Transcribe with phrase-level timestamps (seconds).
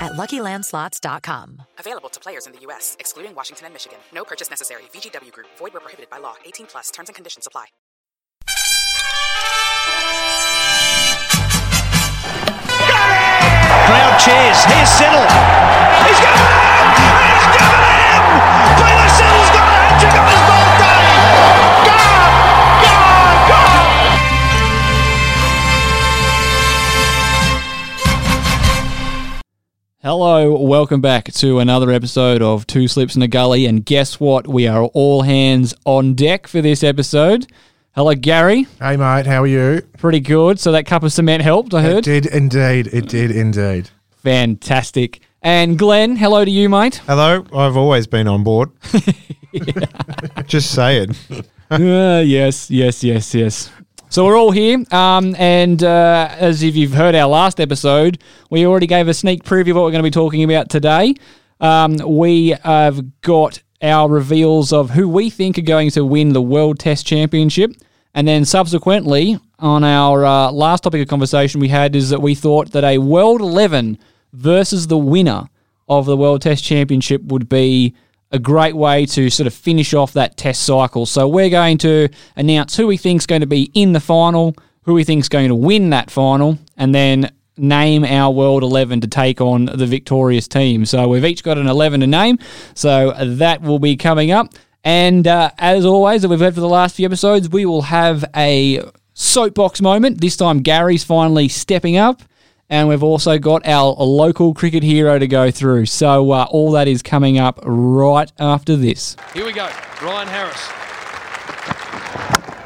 [0.00, 1.62] at luckylandslots.com.
[1.78, 3.98] Available to players in the U.S., excluding Washington and Michigan.
[4.14, 4.82] No purchase necessary.
[4.92, 5.48] VGW Group.
[5.58, 6.34] Void were prohibited by law.
[6.44, 6.90] 18 plus.
[6.90, 7.66] Terms and conditions apply.
[13.86, 14.64] Crowd cheers.
[14.64, 15.89] Here's Siddle.
[30.02, 33.66] Hello, welcome back to another episode of Two Slips in a Gully.
[33.66, 34.48] And guess what?
[34.48, 37.46] We are all hands on deck for this episode.
[37.94, 38.66] Hello, Gary.
[38.78, 39.82] Hey mate, how are you?
[39.98, 40.58] Pretty good.
[40.58, 42.06] So that cup of cement helped, I heard.
[42.08, 42.22] It heard.
[42.22, 42.86] did indeed.
[42.94, 43.90] It did indeed.
[44.22, 45.20] Fantastic.
[45.42, 47.02] And Glenn, hello to you, mate.
[47.06, 48.70] Hello, I've always been on board.
[50.46, 51.14] Just saying.
[51.70, 51.76] uh,
[52.24, 53.70] yes, yes, yes, yes.
[54.12, 58.66] So we're all here, um, and uh, as if you've heard our last episode, we
[58.66, 61.14] already gave a sneak preview of what we're going to be talking about today.
[61.60, 66.42] Um, we have got our reveals of who we think are going to win the
[66.42, 67.70] World Test Championship,
[68.12, 72.34] and then subsequently, on our uh, last topic of conversation we had, is that we
[72.34, 73.96] thought that a World Eleven
[74.32, 75.48] versus the winner
[75.88, 77.94] of the World Test Championship would be
[78.30, 81.06] a great way to sort of finish off that test cycle.
[81.06, 84.94] So we're going to announce who we think's going to be in the final, who
[84.94, 89.40] we think's going to win that final, and then name our World 11 to take
[89.40, 90.86] on the victorious team.
[90.86, 92.38] So we've each got an 11 to name.
[92.74, 94.54] So that will be coming up.
[94.82, 98.24] And uh, as always, that we've had for the last few episodes, we will have
[98.34, 98.80] a
[99.12, 100.20] soapbox moment.
[100.20, 102.22] This time, Gary's finally stepping up.
[102.70, 105.86] And we've also got our local cricket hero to go through.
[105.86, 109.16] So uh, all that is coming up right after this.
[109.34, 109.68] Here we go.
[110.00, 110.62] Ryan Harris.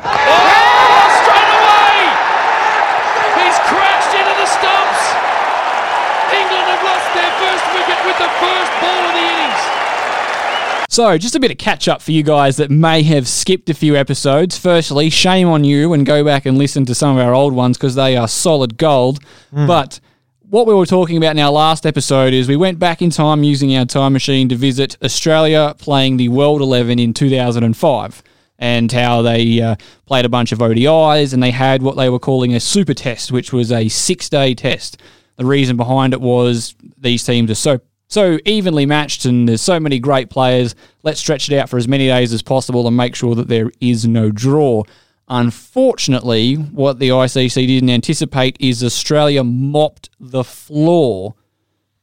[0.04, 1.96] Oh, straight away!
[3.40, 5.02] He's crashed into the stumps.
[6.36, 9.62] England have lost their first wicket with the first ball of the innings.
[10.94, 13.74] So, just a bit of catch up for you guys that may have skipped a
[13.74, 14.56] few episodes.
[14.56, 17.76] Firstly, shame on you and go back and listen to some of our old ones
[17.76, 19.18] because they are solid gold.
[19.66, 19.98] But
[20.48, 23.42] what we were talking about in our last episode is we went back in time
[23.42, 28.22] using our time machine to visit Australia playing the World 11 in 2005
[28.60, 29.74] and how they uh,
[30.06, 33.32] played a bunch of ODIs and they had what they were calling a super test,
[33.32, 35.02] which was a six day test.
[35.38, 37.80] The reason behind it was these teams are so
[38.14, 40.76] so evenly matched and there's so many great players.
[41.02, 43.72] Let's stretch it out for as many days as possible and make sure that there
[43.80, 44.84] is no draw.
[45.28, 51.34] Unfortunately, what the ICC didn't anticipate is Australia mopped the floor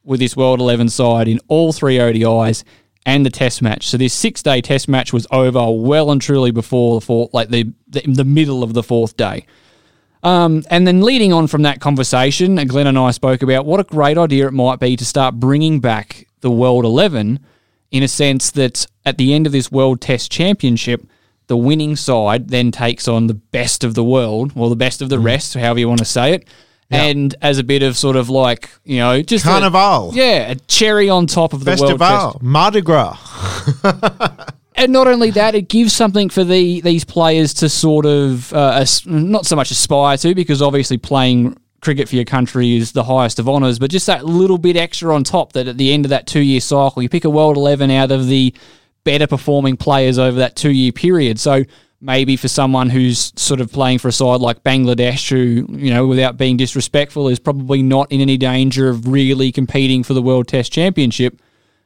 [0.03, 2.65] with this World 11 side in all three ODIs
[3.05, 3.87] and the Test match.
[3.87, 7.71] So this six-day Test match was over well and truly before the fourth, like the
[7.87, 9.45] the, the middle of the fourth day.
[10.23, 13.83] Um, and then leading on from that conversation, Glenn and I spoke about what a
[13.83, 17.39] great idea it might be to start bringing back the World 11
[17.91, 21.05] in a sense that at the end of this World Test Championship,
[21.47, 25.09] the winning side then takes on the best of the world, or the best of
[25.09, 26.47] the rest, however you want to say it.
[26.93, 30.11] And as a bit of sort of like, you know, just a- Carnival.
[30.13, 32.39] yeah, a cherry on top of the World Test Festival.
[32.43, 33.17] Mardi Gras.
[34.81, 38.71] and not only that, it gives something for the these players to sort of uh,
[38.71, 43.03] as, not so much aspire to, because obviously playing cricket for your country is the
[43.03, 46.05] highest of honours, but just that little bit extra on top that at the end
[46.05, 48.53] of that two year cycle, you pick a World Eleven out of the
[49.03, 51.39] better performing players over that two year period.
[51.39, 51.63] So
[51.99, 56.07] maybe for someone who's sort of playing for a side like Bangladesh, who, you know,
[56.07, 60.47] without being disrespectful, is probably not in any danger of really competing for the World
[60.47, 61.39] Test Championship.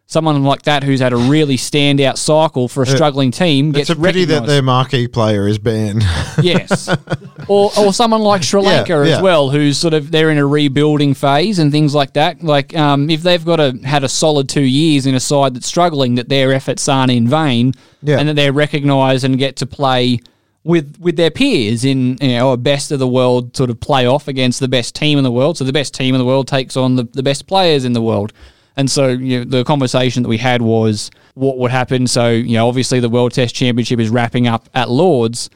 [0.08, 4.00] Someone like that who's had a really standout cycle for a struggling team gets It's
[4.00, 6.04] a pity that their marquee player is banned.
[6.42, 6.88] Yes.
[7.48, 10.46] or, or someone like Sri Yeah, Lanka as well, who's sort of they're in a
[10.46, 12.44] rebuilding phase and things like that.
[12.44, 15.66] Like um, if they've got a had a solid two years in a side that's
[15.66, 17.74] struggling, that their efforts aren't in vain,
[18.04, 18.20] Yeah.
[18.20, 20.20] and that they're recognised and get to play
[20.64, 24.28] with with their peers in you know a best of the world sort of playoff
[24.28, 25.58] against the best team in the world.
[25.58, 28.02] So the best team in the world takes on the, the best players in the
[28.02, 28.34] world.
[28.78, 32.08] And so you know, the conversation that we had was what would happen.
[32.08, 35.50] So you know, obviously the World Test Championship is wrapping up at Lords.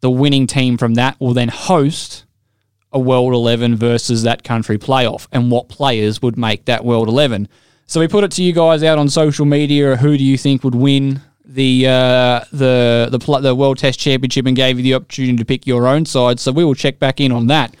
[0.00, 2.24] The winning team from that will then host
[2.92, 7.48] a World 11 versus that country playoff, and what players would make that World 11.
[7.86, 9.96] So we put it to you guys out on social media.
[9.96, 14.46] Who do you think would win the uh, the the pl- the World Test Championship,
[14.46, 16.40] and gave you the opportunity to pick your own side.
[16.40, 17.74] So we will check back in on that.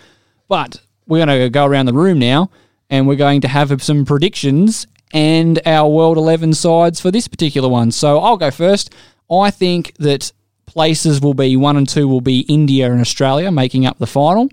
[0.48, 2.50] But we're going to go around the room now,
[2.92, 7.68] and we're going to have some predictions and our World 11 sides for this particular
[7.68, 7.90] one.
[7.90, 8.94] So I'll go first.
[9.30, 10.30] I think that
[10.66, 14.50] places will be one and two will be India and Australia making up the final.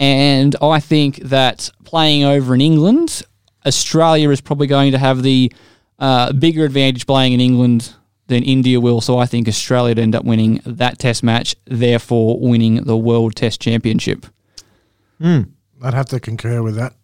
[0.00, 3.22] And I think that playing over in England,
[3.64, 5.52] Australia is probably going to have the
[6.00, 7.94] uh, bigger advantage playing in England
[8.26, 9.00] than India will.
[9.00, 13.36] So I think Australia would end up winning that test match, therefore winning the World
[13.36, 14.26] Test Championship.
[15.22, 16.94] I'd have to concur with that.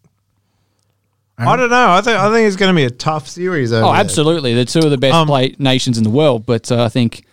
[1.38, 1.90] I don't know.
[1.90, 3.72] I think I think it's going to be a tough series.
[3.72, 3.94] Oh, there.
[3.94, 4.54] absolutely.
[4.54, 7.24] They're two of the best Um, play nations in the world, but uh, I think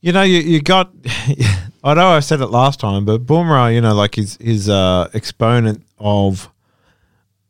[0.00, 0.90] You know, you, you got.
[1.84, 5.08] I know I said it last time, but Boomerang, you know, like his his uh,
[5.14, 6.50] exponent of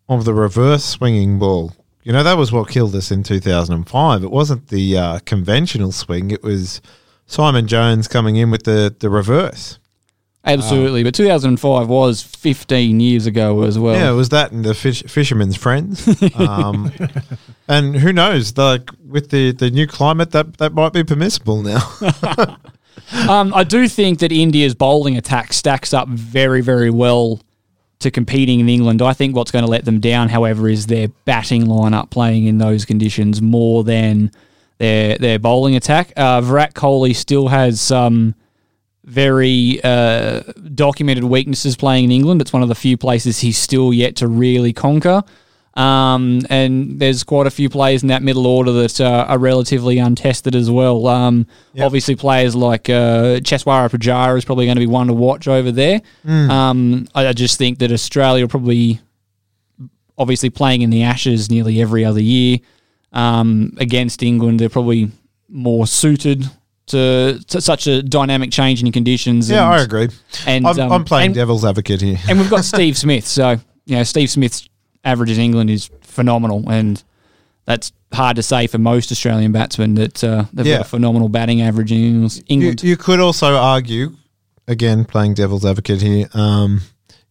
[0.09, 1.73] of the reverse swinging ball.
[2.03, 4.23] You know, that was what killed us in two thousand and five.
[4.23, 6.81] It wasn't the uh, conventional swing; it was
[7.27, 9.79] Simon Jones coming in with the the reverse.
[10.45, 11.03] Absolutely.
[11.03, 13.95] but 2005 was 15 years ago as well.
[13.97, 16.07] yeah, it was that and the fish, fisherman's friends.
[16.37, 16.93] um,
[17.69, 18.57] and who knows?
[18.57, 21.97] Like with the the new climate, that that might be permissible now.
[23.29, 27.41] Um, I do think that India's bowling attack stacks up very, very well
[27.99, 29.03] to competing in England.
[29.03, 32.59] I think what's going to let them down, however, is their batting lineup playing in
[32.59, 34.31] those conditions more than
[34.79, 36.13] their their bowling attack.
[36.17, 38.35] Uh, Virat Kohli still has some
[39.05, 40.41] very uh,
[40.75, 42.41] documented weaknesses playing in England.
[42.41, 45.23] It's one of the few places he's still yet to really conquer.
[45.75, 49.99] Um, and there's quite a few players in that middle order that uh, are relatively
[49.99, 51.07] untested as well.
[51.09, 51.47] Um,
[51.85, 55.73] Obviously, players like uh, Cheteshwar Pujara is probably going to be one to watch over
[55.73, 56.01] there.
[56.51, 59.01] Um, I, I just think that Australia will probably,
[60.17, 62.59] obviously, playing in the Ashes nearly every other year
[63.13, 65.11] um, against England, they're probably
[65.49, 66.49] more suited
[66.87, 69.49] to, to such a dynamic change in conditions.
[69.51, 70.09] yeah, and- I agree.
[70.47, 72.19] And I'm, um, I'm playing and- devil's advocate here.
[72.29, 73.27] and we've got Steve Smith.
[73.27, 74.69] So, you know, Steve Smith's
[75.05, 76.69] average in England is phenomenal.
[76.71, 77.03] And
[77.65, 80.77] that's hard to say for most Australian batsmen that uh, they've Yeah.
[80.79, 82.83] got a phenomenal batting average in England.
[82.83, 84.13] You, you could also argue,
[84.69, 86.29] again, playing devil's advocate here.
[86.35, 86.83] Um,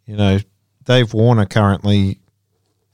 [0.06, 0.40] you know,
[0.84, 2.20] Dave Warner currently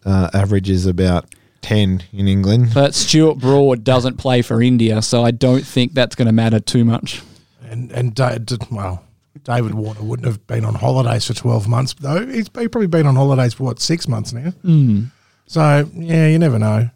[0.06, 2.72] uh, averages about ten in England.
[2.74, 6.60] but Stuart Broad doesn't play for India, so I don't think that's going to matter
[6.60, 7.22] too much.
[7.70, 9.04] And and Da- d- well,
[9.44, 12.26] David Warner wouldn't have been on holidays for twelve months though.
[12.26, 14.52] He's probably been on holidays for what six months now.
[14.64, 15.12] Mm.
[15.48, 16.90] So yeah, you never know.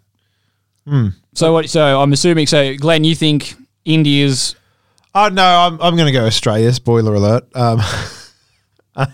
[1.33, 2.45] So, what, so I'm assuming.
[2.45, 4.55] So, Glenn, you think India's
[5.15, 6.73] Oh no, I'm I'm going to go Australia.
[6.73, 7.45] Spoiler alert.
[7.55, 7.79] Um,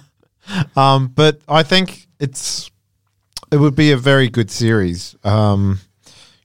[0.76, 2.72] um, but I think it's
[3.52, 5.16] it would be a very good series.
[5.24, 5.80] Um,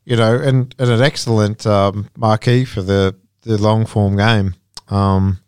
[0.05, 4.55] you know, and, and an excellent um, marquee for the the long form game.
[4.89, 5.41] Um,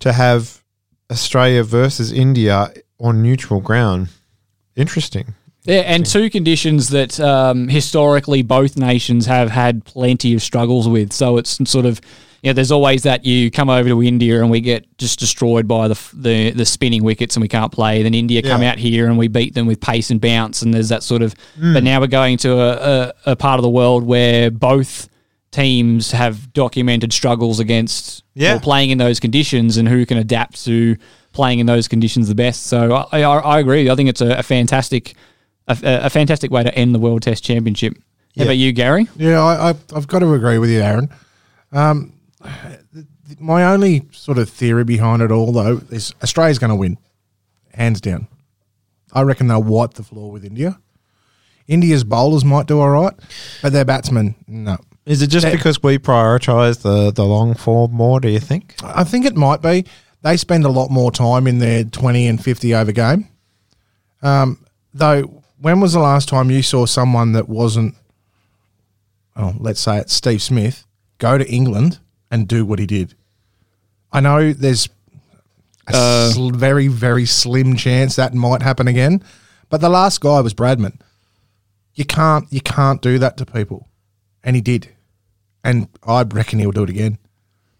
[0.00, 0.62] to have
[1.10, 4.08] Australia versus India on neutral ground,
[4.76, 5.34] interesting.
[5.64, 11.12] Yeah, and two conditions that um, historically both nations have had plenty of struggles with.
[11.12, 12.00] So it's sort of,
[12.42, 15.66] you know, there's always that you come over to India and we get just destroyed
[15.66, 18.02] by the the, the spinning wickets and we can't play.
[18.02, 20.88] Then India come out here and we beat them with pace and bounce, and there's
[20.90, 21.34] that sort of.
[21.58, 21.74] Mm.
[21.74, 22.72] But now we're going to a,
[23.26, 25.08] a, a part of the world where both
[25.50, 28.58] teams have documented struggles against Yeah.
[28.58, 30.96] playing in those conditions and who can adapt to
[31.32, 32.64] playing in those conditions the best.
[32.66, 33.88] So I, I, I agree.
[33.88, 35.14] I think it's a, a fantastic
[35.68, 37.94] a, a fantastic way to end the World Test Championship.
[37.94, 38.02] How
[38.34, 38.42] Yeah.
[38.44, 39.08] about you, Gary?
[39.16, 41.08] Yeah, I, I, I've got to agree with you, Aaron.
[41.72, 42.12] Um,
[43.40, 46.98] my only sort of theory behind it all, though, is Australia's going to win,
[47.74, 48.28] hands down.
[49.12, 50.78] I reckon they'll wipe the floor with India.
[51.68, 53.14] India's bowlers might do all right,
[53.62, 54.76] but their batsmen, no.
[55.04, 58.74] Is it just They- because we prioritise the, the long form more, do you think?
[58.82, 59.84] I think it might be.
[60.22, 63.28] They spend a lot more time in their 20 and 50 over game.
[64.22, 67.94] Um, though, when was the last time you saw someone that wasn't,
[69.36, 70.84] oh, let's say it's Steve Smith,
[71.18, 73.14] go to England and do what he did?
[74.12, 74.88] I know there's
[75.88, 79.22] a Uh, sl- very, very slim chance that might happen again,
[79.70, 80.94] but the last guy was Bradman.
[81.94, 83.88] You can't, you can't do that to people,
[84.44, 84.88] and he did,
[85.64, 87.18] and I reckon he'll do it again,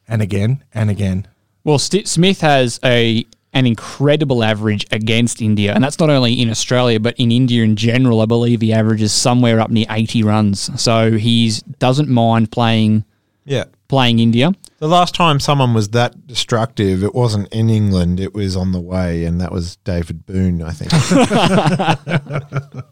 [0.08, 1.26] and again, and again.
[1.64, 6.50] Well, St- Smith has a an incredible average against India, and that's not only in
[6.50, 8.20] Australia but in India in general.
[8.20, 13.04] I believe he averages somewhere up near eighty runs, so he's doesn't mind playing
[13.46, 13.64] Yeah.
[13.88, 14.52] Playing India.
[14.78, 18.80] The last time someone was that destructive, it wasn't in England, it was on the
[18.80, 20.92] way, and that was David Boon, I think.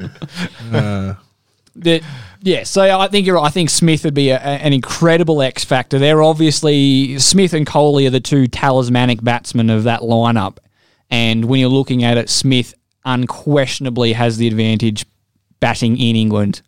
[0.72, 1.14] Uh.
[1.76, 2.02] That
[2.42, 3.44] yeah, so I think you're right.
[3.46, 5.98] I think Smith would be a, a- an incredible X factor.
[5.98, 10.56] They're obviously Smith and Kohli are the two talismanic batsmen of that lineup,
[11.10, 15.06] and when you're looking at it, Smith unquestionably has the advantage
[15.60, 16.62] batting in England.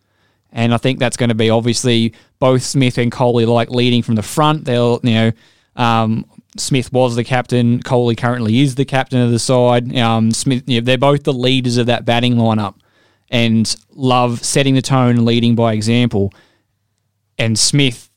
[0.53, 4.17] And I think that's going to be obviously both Smith and Kohli like leading from
[4.17, 4.65] the front.
[4.67, 5.33] They'll, you know,
[5.77, 7.81] um, Smith was the captain.
[7.83, 9.97] Kohli currently is the captain of the side.
[9.97, 12.75] Um, Smith, you know, they're both the leaders of that batting lineup
[13.31, 16.33] and love setting the tone and leading by example.
[17.39, 18.11] And Smith,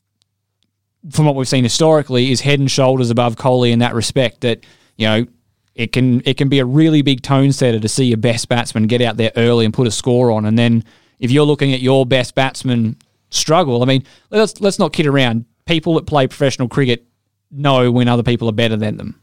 [1.10, 4.42] from what we've seen historically, is head and shoulders above Kohli in that respect.
[4.42, 4.64] That
[4.96, 5.26] you know,
[5.74, 8.86] it can it can be a really big tone setter to see your best batsman
[8.86, 10.84] get out there early and put a score on, and then
[11.18, 12.96] if you're looking at your best batsman
[13.30, 15.44] struggle, I mean, let's let's not kid around.
[15.66, 17.06] People that play professional cricket
[17.50, 19.20] know when other people are better than them.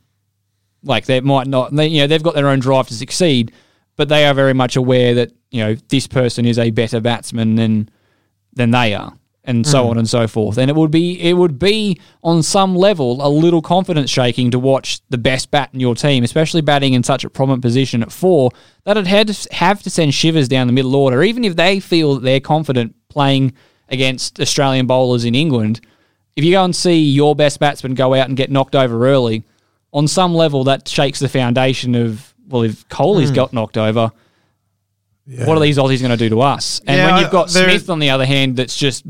[0.83, 3.53] Like they might not, they, you know, they've got their own drive to succeed,
[3.95, 7.55] but they are very much aware that you know this person is a better batsman
[7.55, 7.89] than
[8.53, 9.13] than they are,
[9.45, 9.89] and so Mm.
[9.89, 10.57] on and so forth.
[10.57, 14.59] And it would be it would be on some level a little confidence shaking to
[14.59, 18.12] watch the best bat in your team, especially batting in such a prominent position at
[18.12, 18.51] four,
[18.85, 21.79] that it had to have to send shivers down the middle order, even if they
[21.81, 23.51] feel that they're confident playing
[23.89, 25.81] against Australian bowlers in England.
[26.35, 29.43] If you go and see your best batsman go out and get knocked over early,
[29.91, 33.35] on some level that shakes the foundation of well, if Kohli's Hmm.
[33.35, 34.12] got knocked over,
[35.45, 36.81] what are these Aussies going to do to us?
[36.85, 39.05] And Yeah, when you've got Smith on the other hand, that's just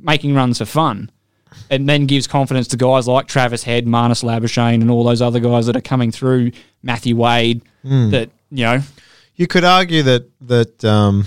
[0.00, 1.10] making runs for fun,
[1.70, 5.40] and then gives confidence to guys like Travis Head, Marnus Labuschagne, and all those other
[5.40, 6.52] guys that are coming through,
[6.82, 8.10] Matthew Wade, Hmm.
[8.10, 8.80] that you know,
[9.36, 11.26] You could argue that that um,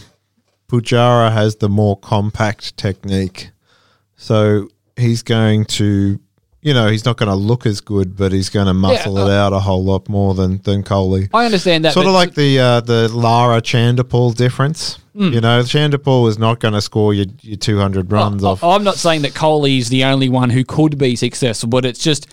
[0.69, 3.51] Pujara has the more compact technique,
[4.15, 6.19] so he's going to,
[6.61, 9.27] you know, he's not going to look as good, but he's going to muscle uh,
[9.27, 11.29] it out a whole lot more than than Kohli.
[11.33, 11.93] I understand that.
[11.93, 14.97] Sort of like the uh, the Lara Chanderpaul difference.
[15.15, 15.33] Mm.
[15.33, 18.63] You know, Chanderpaul is not going to score your, your 200 runs off.
[18.63, 22.27] I'm not saying that Kohli's the only one who could be successful, but it's just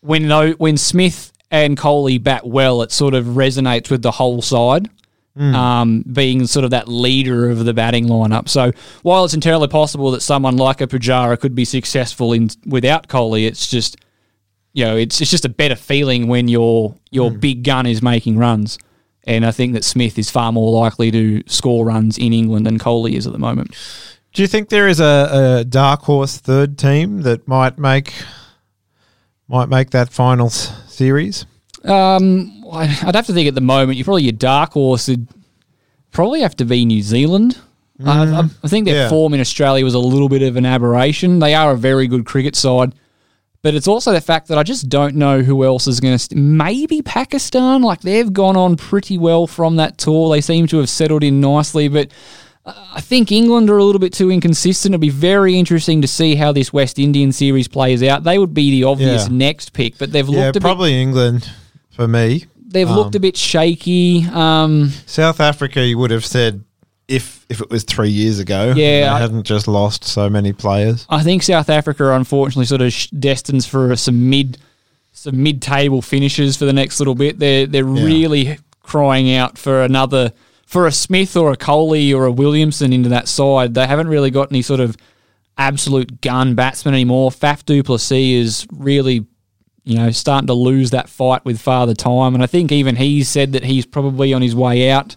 [0.00, 4.42] when no, when Smith and Kohli bat well, it sort of resonates with the whole
[4.42, 4.90] side.
[5.36, 5.52] Mm.
[5.54, 8.48] Um, being sort of that leader of the batting lineup.
[8.48, 8.70] So
[9.02, 13.44] while it's entirely possible that someone like a Pujara could be successful in without Kohli,
[13.44, 13.96] it's just
[14.74, 17.38] you know it's it's just a better feeling when your your Hmm.
[17.40, 18.78] big gun is making runs.
[19.26, 22.78] And I think that Smith is far more likely to score runs in England than
[22.78, 23.74] Kohli is at the moment.
[24.34, 28.12] Do you think there is a, a dark horse third team that might make
[29.48, 31.46] might make that final series?
[31.84, 33.96] Um, I'd have to think at the moment.
[33.96, 35.28] You probably your dark horse would
[36.10, 37.58] probably have to be New Zealand.
[38.04, 39.08] I, I, I think their yeah.
[39.08, 41.38] form in Australia was a little bit of an aberration.
[41.38, 42.92] They are a very good cricket side,
[43.64, 46.18] but it's also the fact that I just don't know who else is going to.
[46.18, 47.82] St- maybe Pakistan.
[47.82, 50.30] Like they've gone on pretty well from that tour.
[50.30, 52.08] They seem to have settled in nicely, but.
[52.66, 54.94] uh, I think England are a little bit too inconsistent.
[54.94, 58.24] It'll be very interesting to see how this West Indian series plays out.
[58.24, 59.36] They would be the obvious Yeah.
[59.36, 61.50] next pick, but they've Yeah, looked a bit probably England
[61.90, 62.44] for me.
[62.66, 64.24] They've Um, looked a bit shaky.
[64.32, 66.62] Um, South Africa, you would have said
[67.08, 70.52] if if it was three years ago, Yeah, they I- hadn't just lost so many
[70.52, 71.06] players.
[71.10, 74.58] I think South Africa are unfortunately sort of sh- destined for some mid,
[75.12, 77.38] some mid-table finishes for the next little bit.
[77.38, 80.32] They're they're really crying out for another
[80.66, 83.74] for a Smith or a Kohli or a Williamson into that side.
[83.74, 84.96] They haven't really got any sort of
[85.58, 87.30] absolute gun batsman anymore.
[87.30, 89.24] Faf du Plessis is really,
[89.84, 93.28] you know, starting to lose that fight with Father Time, and I think even he's
[93.28, 95.16] said that he's probably on his way out.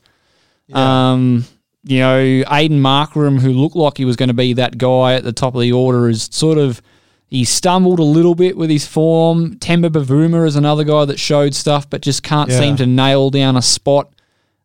[0.73, 1.45] Um,
[1.87, 2.17] you know,
[2.49, 5.55] Aiden Markram, who looked like he was going to be that guy at the top
[5.55, 6.81] of the order, is sort of
[7.29, 9.55] he stumbled a little bit with his form.
[9.57, 12.59] Temba Bavuma is another guy that showed stuff, but just can't Yeah.
[12.59, 14.09] seem to nail down a spot.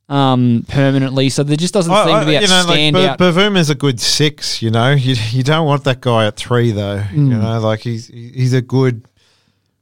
[0.08, 1.30] um, permanently.
[1.30, 3.16] So there just doesn't I- seem I- to be you know, like standout.
[3.18, 4.60] Ba- Bavuma's a good six.
[4.60, 6.98] You know, you you don't want that guy at three though.
[6.98, 7.14] Mm.
[7.14, 9.06] You know, like he's he's a good,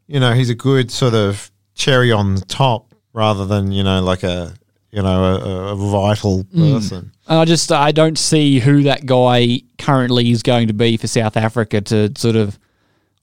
[0.06, 4.02] you know, he's a good sort of cherry on the top rather than you know
[4.04, 4.54] like a
[4.92, 6.72] you know a, a vital Mm.
[6.74, 7.12] person.
[7.28, 11.36] I just I don't see who that guy currently is going to be for South
[11.36, 12.58] Africa to sort of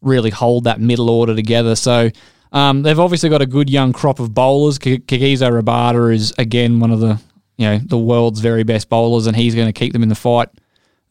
[0.01, 1.75] really hold that middle order together.
[1.75, 2.09] So
[2.53, 4.79] um, they've obviously got a good young crop of bowlers.
[4.79, 7.19] Kagiso Rabada is again one of the
[7.57, 10.15] you know the world's very best bowlers, and he's going to keep them in the
[10.15, 10.49] fight.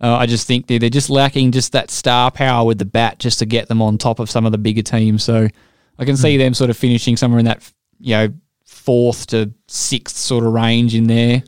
[0.01, 3.19] Uh, I just think they're, they're just lacking just that star power with the bat
[3.19, 5.25] just to get them on top of some of the bigger teams.
[5.25, 5.49] So
[5.99, 7.71] I can see them sort of finishing somewhere in that
[8.01, 8.29] you know
[8.87, 11.43] fourth to sixth sort of range in there.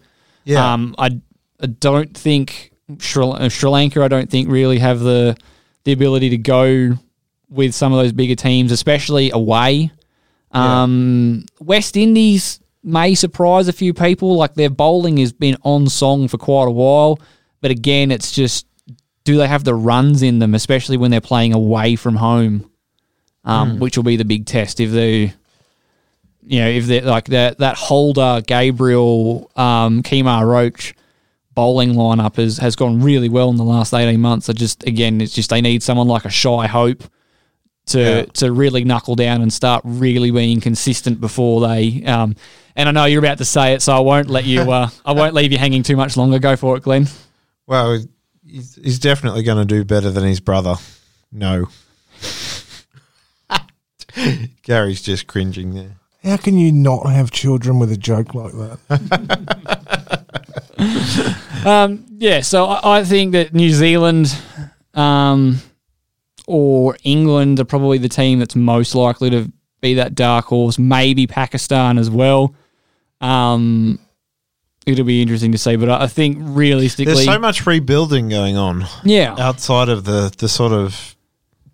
[0.44, 0.72] Yeah.
[0.74, 1.20] Um, I,
[1.60, 4.02] I don't think Sri, uh, Sri Lanka.
[4.02, 5.36] I don't think really have the
[5.84, 6.98] the ability to go
[7.48, 9.90] with some of those bigger teams, especially away.
[10.52, 14.36] Um, West Indies may surprise a few people.
[14.36, 17.18] Like their bowling has been on song for quite a while,
[17.60, 18.66] but again, it's just
[19.24, 22.70] do they have the runs in them, especially when they're playing away from home,
[23.44, 23.78] um, Hmm.
[23.78, 25.34] which will be the big test if they.
[26.46, 30.94] You know, if they're like that, that Holder, Gabriel, um, Kemar Roach
[31.54, 34.48] bowling lineup has, has gone really well in the last 18 months.
[34.48, 37.02] I just, again, it's just they need someone like a Shai Hope
[37.86, 38.22] to Yeah.
[38.34, 42.04] to really knuckle down and start really being consistent before they.
[42.04, 42.36] Um,
[42.76, 44.60] and I know you're about to say it, so I won't let you.
[44.72, 46.38] Uh, I won't leave you hanging too much longer.
[46.38, 47.08] Go for it, Glenn.
[47.66, 47.98] Well,
[48.46, 50.76] he's, he's definitely going to do better than his brother.
[51.32, 51.68] No.
[54.62, 55.96] Gary's just cringing there.
[56.28, 60.24] How can you not have children with a joke like that?
[61.64, 64.34] Um, yeah, so I, I think that New Zealand
[64.94, 65.60] um,
[66.46, 70.78] or England are probably the team that's most likely to be that dark horse.
[70.78, 72.54] Maybe Pakistan as well.
[73.20, 73.98] Um,
[74.86, 78.56] it'll be interesting to see, but I I think realistically, There's so much rebuilding going
[78.56, 78.86] on.
[79.04, 79.34] Yeah.
[79.38, 81.16] Outside of the, the sort of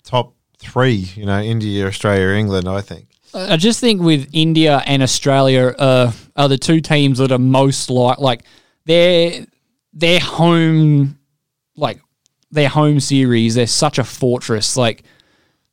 [0.03, 3.09] top three, you know, India, Australia, England, I think.
[3.35, 7.91] I just think with India and Australia uh, are the two teams that are most
[7.91, 8.45] like like
[8.85, 9.45] their
[9.93, 11.19] their home
[11.77, 12.01] like
[12.51, 13.57] their home series.
[13.57, 14.77] They're such a fortress.
[14.77, 15.03] Like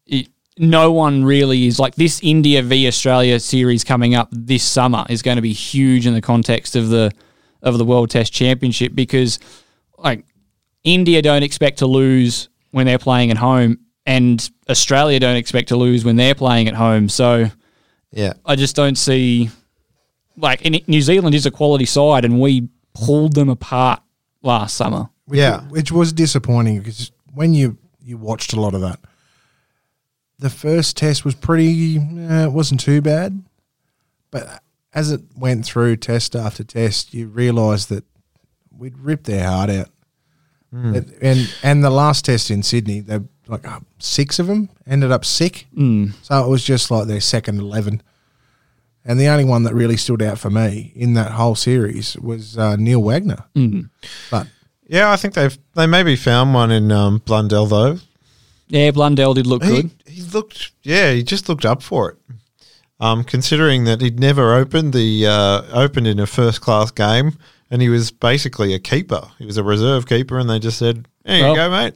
[0.08, 5.06] it, no one really is like this India v Australia series coming up this summer
[5.10, 7.12] is going to be huge in the context of the
[7.62, 9.40] of the World Test Championship because
[10.00, 10.26] like
[10.84, 15.76] India don't expect to lose when they're playing at home, and Australia don't expect to
[15.78, 17.10] lose when they're playing at home.
[17.10, 17.50] So
[18.12, 18.34] Yeah.
[18.46, 19.50] I just don't see
[20.38, 24.02] like in, New Zealand is a quality side, and we pulled them apart
[24.42, 25.10] last summer.
[25.26, 25.62] Which, Yeah.
[25.70, 29.00] which was disappointing because when you you watched a lot of that,
[30.40, 32.00] the first test was pretty.
[32.00, 33.44] Uh, it wasn't too bad,
[34.32, 38.04] but as it went through test after test, you realised that
[38.76, 39.90] we'd ripped their heart out.
[40.74, 45.12] And, and and the last test in Sydney, they like uh, six of them ended
[45.12, 45.68] up sick.
[45.76, 46.14] Mm.
[46.22, 48.02] So it was just like their second eleven.
[49.04, 52.58] And the only one that really stood out for me in that whole series was
[52.58, 53.44] uh, Neil Wagner.
[53.56, 53.90] Mm.
[54.30, 54.48] But
[54.88, 57.98] Yeah, I think they've they maybe found one in um, Blundell though.
[58.68, 59.92] Yeah, Blundell did look He, good.
[60.06, 62.18] he looked, yeah, he just looked up for it.
[63.02, 67.38] Um, considering that he'd never opened the uh, opened in a first class game,
[67.72, 69.22] and he was basically a keeper.
[69.40, 71.96] He was a reserve keeper, and they just said, "There you Well, go, mate."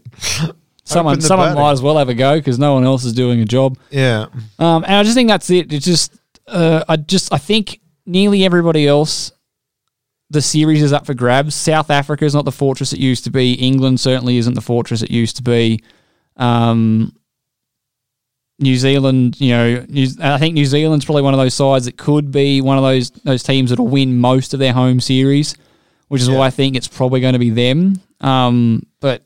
[0.88, 1.62] Someone, someone batting.
[1.64, 3.76] might as well have a go because no one else is doing a job.
[3.90, 4.28] Yeah,
[4.60, 5.74] Um, and I just think that's it.
[5.74, 6.16] It's just,
[6.48, 9.32] uh, I just, I think nearly everybody else,
[10.30, 11.56] the series is up for grabs.
[11.56, 13.54] South Africa is not the fortress it used to be.
[13.54, 15.82] England certainly isn't the fortress it used to be.
[16.38, 17.16] Um,
[18.60, 21.98] New Zealand, you know, New, I think New Zealand's probably one of those sides that
[21.98, 25.56] could be one of those those teams that'll win most of their home series,
[26.08, 28.00] which is why I think it's probably going to be them.
[28.22, 29.24] Um, but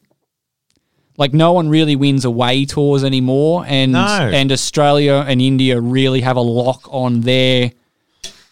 [1.17, 3.99] like no one really wins away tours anymore, and No.
[4.33, 7.71] and Australia and India really have a lock on their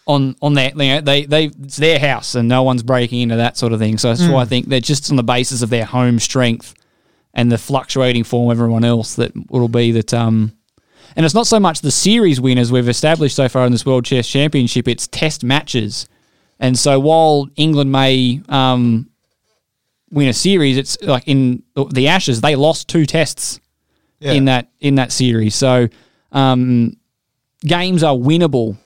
[0.06, 3.36] on on their you know, they they it's their house and no one's breaking into
[3.36, 3.98] that sort of thing.
[3.98, 4.48] So that's why I Mm.
[4.48, 6.74] think they're just on the basis of their home strength
[7.34, 10.52] and the fluctuating form of everyone else that will be that um
[11.16, 14.04] and it's not so much the series winners we've established so far in this World
[14.04, 16.06] Test Championship, it's test matches.
[16.60, 19.08] And so while England may um,
[20.10, 23.60] win a series, it's like in the- Ashes, they lost two tests
[24.20, 24.32] Yeah.
[24.32, 25.54] in that in that series.
[25.54, 25.88] So
[26.32, 26.96] um,
[27.64, 28.76] games are winnable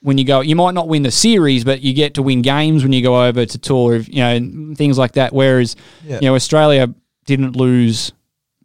[0.00, 0.40] when you go.
[0.40, 3.24] You might not win the series, but you get to win games when you go
[3.26, 3.96] over to tour.
[3.96, 5.32] You know things like that.
[5.34, 6.16] Whereas Yeah.
[6.22, 6.92] you know Australia
[7.26, 8.12] didn't lose,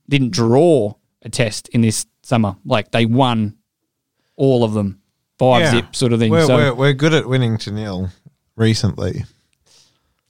[0.10, 2.56] didn't draw a test in this summer.
[2.66, 3.58] Like they won
[4.38, 5.02] all of them,
[5.38, 5.72] five Yeah.
[5.72, 6.32] zip sort of thing.
[6.32, 8.10] We're, so we're we're good at winning to nil.
[8.58, 9.24] Recently.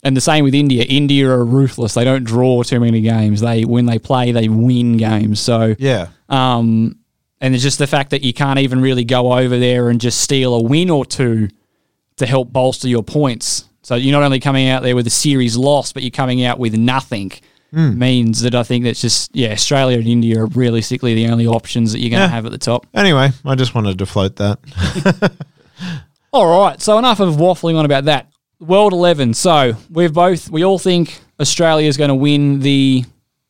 [0.03, 0.83] And the same with India.
[0.83, 1.95] India are ruthless.
[1.95, 3.41] They don't draw too many games.
[3.41, 5.39] They when they play, they win games.
[5.39, 6.09] So Yeah.
[6.29, 6.97] um,
[7.41, 10.21] and it's just the fact that you can't even really go over there and just
[10.21, 11.49] steal a win or two
[12.17, 13.65] to help bolster your points.
[13.81, 16.59] So you're not only coming out there with a series loss, but you're coming out
[16.59, 17.31] with nothing.
[17.71, 17.97] Hmm.
[17.99, 21.91] Means that I think that's just yeah, Australia and India are realistically the only options
[21.91, 22.29] that you're going to Yeah.
[22.35, 22.87] have at the top.
[22.93, 24.59] Anyway, I just wanted to float that.
[26.37, 28.29] All right, so enough of waffling on about that.
[28.59, 29.33] World Eleven.
[29.33, 33.05] So we've both we all think Australia is going to win the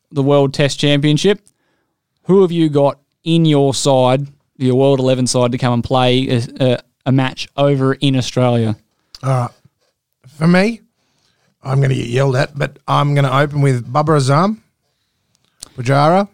[0.10, 1.41] the World Test Championship.
[2.28, 6.30] Who have you got in your side, your World Eleven side, to come and play
[6.30, 8.78] a, a, a match over in Australia?
[9.21, 9.52] All right.
[10.38, 10.80] For me,
[11.62, 14.60] I'm going to get yelled at, but I'm going to open with Babar Azam,
[15.76, 16.30] Pujara.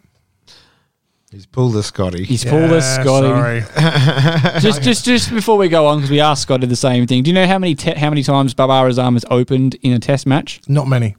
[1.33, 2.25] He's pulled a Scotty.
[2.25, 3.27] He's pulled us, Yeah, Scotty.
[3.27, 3.61] Sorry.
[4.61, 7.23] just, just, just before we go on, because we asked Scotty the same thing.
[7.23, 9.99] Do you know how many te- how many times Babar Azam has opened in a
[9.99, 10.61] Test match?
[10.67, 11.15] Not many.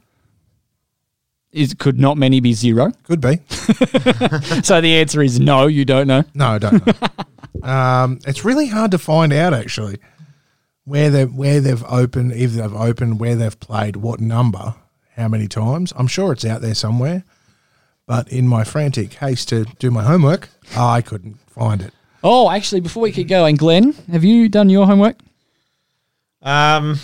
[1.51, 2.91] Is could not many be zero?
[3.03, 3.39] Could be.
[4.63, 5.67] so the answer is no.
[5.67, 6.23] You don't know.
[6.33, 7.69] No, I don't know.
[7.69, 9.97] um, it's really hard to find out actually
[10.85, 14.75] where they where they've opened, if they've opened, where they've played, what number,
[15.17, 15.91] how many times.
[15.97, 17.25] I'm sure it's out there somewhere,
[18.07, 21.93] but in my frantic haste to do my homework, I couldn't find it.
[22.23, 25.17] Oh, actually, before we keep going, Glenn, have you done your homework?
[26.41, 26.99] Um,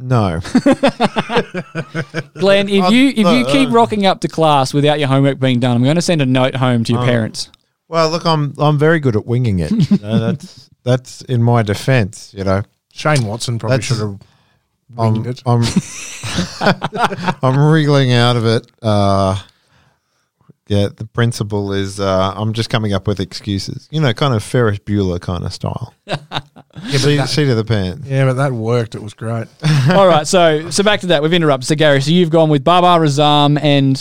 [0.00, 0.40] no.
[2.34, 5.76] Glenn, if you if you keep rocking up to class without your homework being done,
[5.76, 7.06] I'm going to send a note home to your Oh.
[7.06, 7.50] parents.
[7.88, 9.70] Well, look, I'm I'm very good at winging it.
[9.70, 12.32] You know, that's that's in my defence.
[12.36, 14.18] You know, Shane Watson probably That's- should have
[14.96, 15.42] I'm it.
[15.44, 15.62] I'm,
[17.42, 18.66] I'm wriggling out of it.
[18.80, 19.38] Uh,
[20.68, 23.88] yeah, the principle is uh, I'm just coming up with excuses.
[23.90, 25.94] You know, kind of Ferris Bueller kind of style.
[26.84, 28.06] Yeah, see, that- seat of the pants.
[28.06, 28.94] Yeah, but that worked.
[28.94, 29.48] It was great.
[29.90, 31.22] All right, so so back to that.
[31.24, 31.66] We've interrupted.
[31.66, 33.96] So Gary, so you've gone with Babar Azam and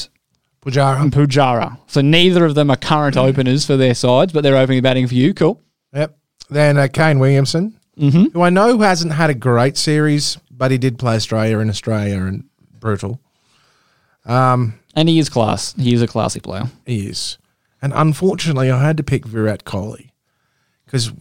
[0.61, 1.09] Pujara.
[1.09, 1.75] Pujara.
[1.87, 5.15] So neither of them are current openers for their sides, but they're opening batting for
[5.15, 5.33] you.
[5.33, 5.59] Cool.
[5.93, 6.17] Yep.
[6.51, 8.25] Then uh, Kane Williamson, Mm-hmm.
[8.33, 12.19] who I know hasn't had a great series, but he did play Australia in Australia
[12.19, 12.43] and
[12.79, 13.19] brutal.
[14.25, 15.73] Um, And he is class.
[15.73, 16.63] He is a classy player.
[16.85, 17.37] He is.
[17.83, 20.09] And unfortunately, I had to pick Virat Kohli
[20.85, 21.11] because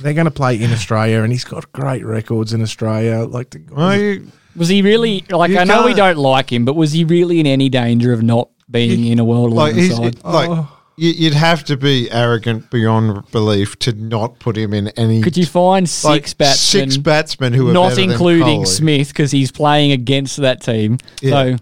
[0.00, 3.24] they're going to play in Australia and he's got great records in Australia.
[3.24, 5.50] Like the Well, you, Was he really like?
[5.50, 8.48] I know we don't like him, but was he really in any danger of not
[8.70, 10.24] being in a World like, Eleven he's, side?
[10.24, 10.78] like Oh.
[10.96, 15.20] you, you'd have to be arrogant beyond belief to not put him in any.
[15.20, 16.90] Could you find six like, batsmen?
[16.90, 20.96] Six batsmen who are not better than including Smith because he's playing against that team.
[21.20, 21.30] Yeah.
[21.30, 21.56] So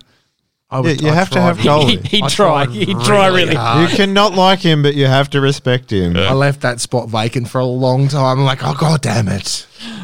[0.74, 2.06] I Yeah, you have to have he, Kohli.
[2.06, 2.64] he'd I try.
[2.66, 3.54] tried He'd try really really.
[3.54, 3.90] hard.
[3.90, 6.16] You cannot like him, but you have to respect him.
[6.16, 8.38] I left that spot vacant for a long time.
[8.40, 9.46] I'm like, oh, god damn it.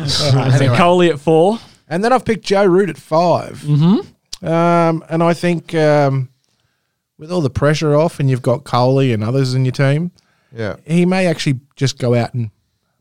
[0.06, 0.76] So Anyway.
[0.76, 1.58] Kohli at four.
[1.88, 4.46] And then I've picked Joe Root at 5 Mm-hmm.
[4.46, 6.30] Um, and I think um,
[7.18, 10.12] with all the pressure off and you've got Kohli and others in your team,
[10.52, 10.76] Yeah.
[10.86, 12.50] he may actually just go out and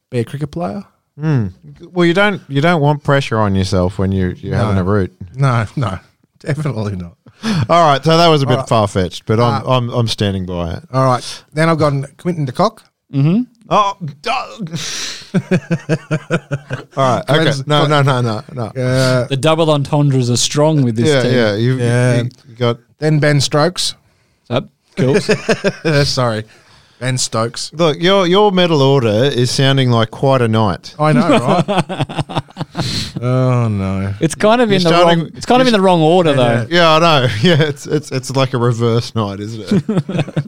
[0.10, 0.84] be a cricket player.
[1.18, 5.14] Well, you don't you don't want pressure on yourself when you you're having a root.
[5.36, 6.00] No, no,
[6.40, 7.18] definitely not.
[7.44, 8.70] All right, so that was a bit All right.
[8.70, 10.84] far fetched, but I'm, Uh, I'm I'm standing by it.
[10.92, 11.44] All right.
[11.54, 12.84] Then I've got Quinton de Kock.
[13.14, 13.38] Oh,
[13.72, 13.98] all
[16.98, 17.24] right.
[17.30, 17.52] Okay.
[17.68, 18.64] No, no, no, no, no.
[18.66, 21.34] Uh, The double entendres are strong with this Yeah, team.
[21.34, 21.56] yeah.
[21.56, 22.22] You, Yeah.
[22.24, 23.96] you, you got then Ben Stokes.
[24.46, 25.20] So, cool.
[26.06, 26.44] Sorry,
[27.00, 27.72] Ben Stokes.
[27.74, 27.98] look.
[28.02, 30.96] Your your medal order is sounding like quite a night.
[31.00, 32.44] I know, right?
[33.22, 34.14] oh no.
[34.22, 35.32] it's kind of in You're the starting- wrong.
[35.36, 36.68] It's kind of in the wrong order though.
[36.70, 37.28] Yeah, I know.
[37.42, 40.46] Yeah, it's it's it's like a reverse night, isn't it?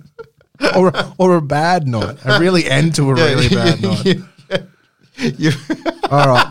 [0.76, 2.18] or or a bad night.
[2.26, 4.18] A really end to a Yeah, really bad night.
[5.38, 5.52] You,
[6.10, 6.50] All right.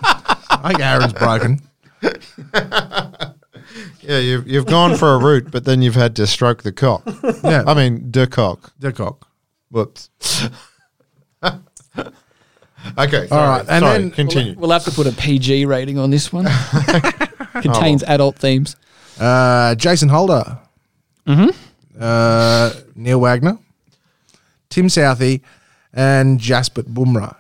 [0.51, 1.61] I think Aaron's broken.
[4.03, 7.03] yeah, you've you've gone for a route, but then you've had to stroke the cock.
[7.43, 7.65] Yeah.
[7.67, 8.73] I mean, de cock.
[8.79, 9.27] De cock.
[9.71, 10.11] Whoops.
[12.99, 13.27] Okay.
[13.27, 14.55] Sorry, All right, and sorry, then- continue.
[14.59, 16.47] We'll have to put a PG rating on this one.
[17.63, 18.77] Contains adult themes.
[19.19, 20.59] Uh, Jason Holder.
[21.27, 21.51] Mm-hmm.
[22.01, 23.59] Uh, Neil Wagner.
[24.71, 25.41] Tim Southee.
[25.93, 27.37] And Jasprit Bumrah.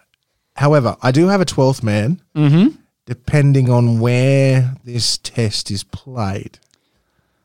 [0.56, 2.74] However, I do have a 12th man, Mm-hmm.
[3.06, 6.58] depending on where this test is played.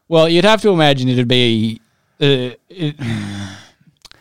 [0.08, 1.80] Well, you'd have to imagine it'd be.
[2.20, 2.96] Uh, it,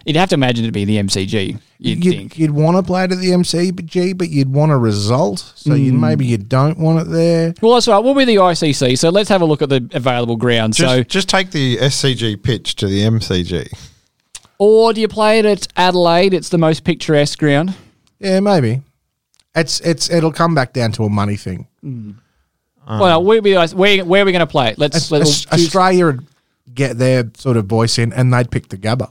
[0.05, 1.59] you'd have to imagine it'd be the MCG.
[1.79, 2.39] You'd, You'd, think.
[2.39, 5.53] you'd want to play it at the MCG, but you'd want a result.
[5.57, 5.85] So Mm.
[5.85, 7.55] you maybe you don't want it there.
[7.61, 7.99] Well, that's right.
[7.99, 8.97] We'll be the ICC.
[8.99, 10.75] So let's have a look at the available ground.
[10.75, 13.69] Just, so, just take the SCG pitch to the MCG.
[14.59, 16.33] or do you play it at Adelaide?
[16.33, 17.75] It's the most picturesque ground.
[18.21, 18.83] Yeah, maybe.
[19.55, 21.67] It's it's it'll come back down to a money thing.
[22.89, 24.79] well, where, we, where, where are we going to play it?
[24.79, 26.27] Let's, Aus- let's Aus- Australia would
[26.75, 29.11] get their sort of voice in, and they'd pick the Gabba.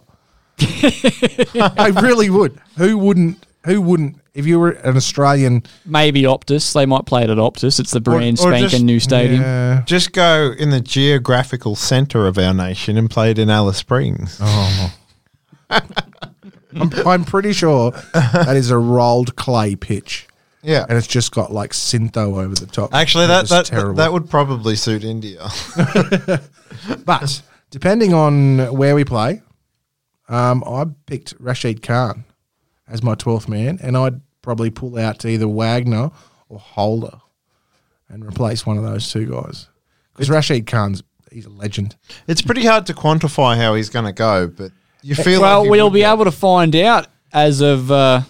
[1.53, 2.59] they really would.
[2.77, 3.45] Who wouldn't?
[3.65, 4.19] Who wouldn't?
[4.33, 6.73] If you were an Australian, maybe Optus.
[6.73, 7.79] They might play it at Optus.
[7.79, 9.41] It's the brand or spanking just- new stadium.
[9.41, 9.83] yeah.
[9.85, 14.39] Just go in the geographical centre of our nation and play it in Alice Springs.
[14.41, 14.93] Oh.
[15.69, 20.27] I'm, I'm pretty sure that is a rolled clay pitch,
[20.63, 20.85] Yeah.
[20.89, 22.93] and it's just got like Syntho over the top.
[22.95, 23.93] Actually, It that that, terrible.
[23.95, 25.47] that would probably suit India.
[27.05, 29.41] But depending on where we play,
[30.29, 32.25] um, I picked Rashid Khan
[32.87, 36.11] as my 12th man, and I'd probably pull out either Wagner
[36.49, 37.21] or Holder
[38.09, 39.67] and replace one of those two guys.
[40.13, 41.95] Because Rashid Khan's he's a legend.
[42.27, 45.65] it's pretty hard to quantify how he's going to go, but you feel well, like
[45.65, 46.13] he we'll be go.
[46.13, 48.21] able to find out as of uh,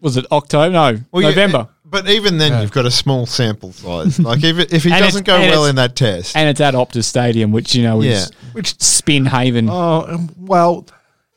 [0.00, 0.72] was it October?
[0.72, 1.68] No, Well, yeah, November.
[1.94, 4.18] But even then, you've got a small sample size.
[4.18, 6.60] Like if if he And doesn't go and well it's- in that test, and it's
[6.60, 8.50] at Optus Stadium, which you know is Yeah.
[8.52, 9.68] which spin haven.
[9.70, 10.86] Oh, um, well,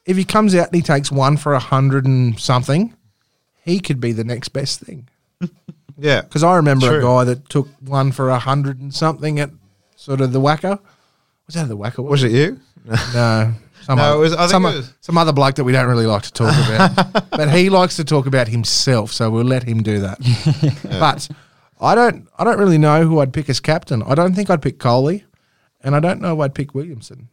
[0.07, 2.95] if he comes out and he takes one for a hundred and something,
[3.63, 5.07] he could be the next best thing.
[5.99, 6.99] yeah, Because I remember True.
[6.99, 9.51] a guy that took one for a hundred and something at
[9.95, 10.79] sort of the WACA.
[11.45, 12.03] Was that the WACA?
[12.03, 12.59] was it you?
[13.13, 13.53] No.
[13.87, 15.71] Some No, other, it was- I think some, it was- some other bloke that we
[15.71, 17.29] don't really like to talk about.
[17.31, 20.19] but he likes to talk about himself, so we'll let him do that.
[20.99, 21.29] But
[21.79, 24.03] I don't I don't really know who I'd pick as captain.
[24.03, 25.23] I don't think I'd pick Kohli,
[25.81, 27.29] and I don't know who I'd pick Williamson.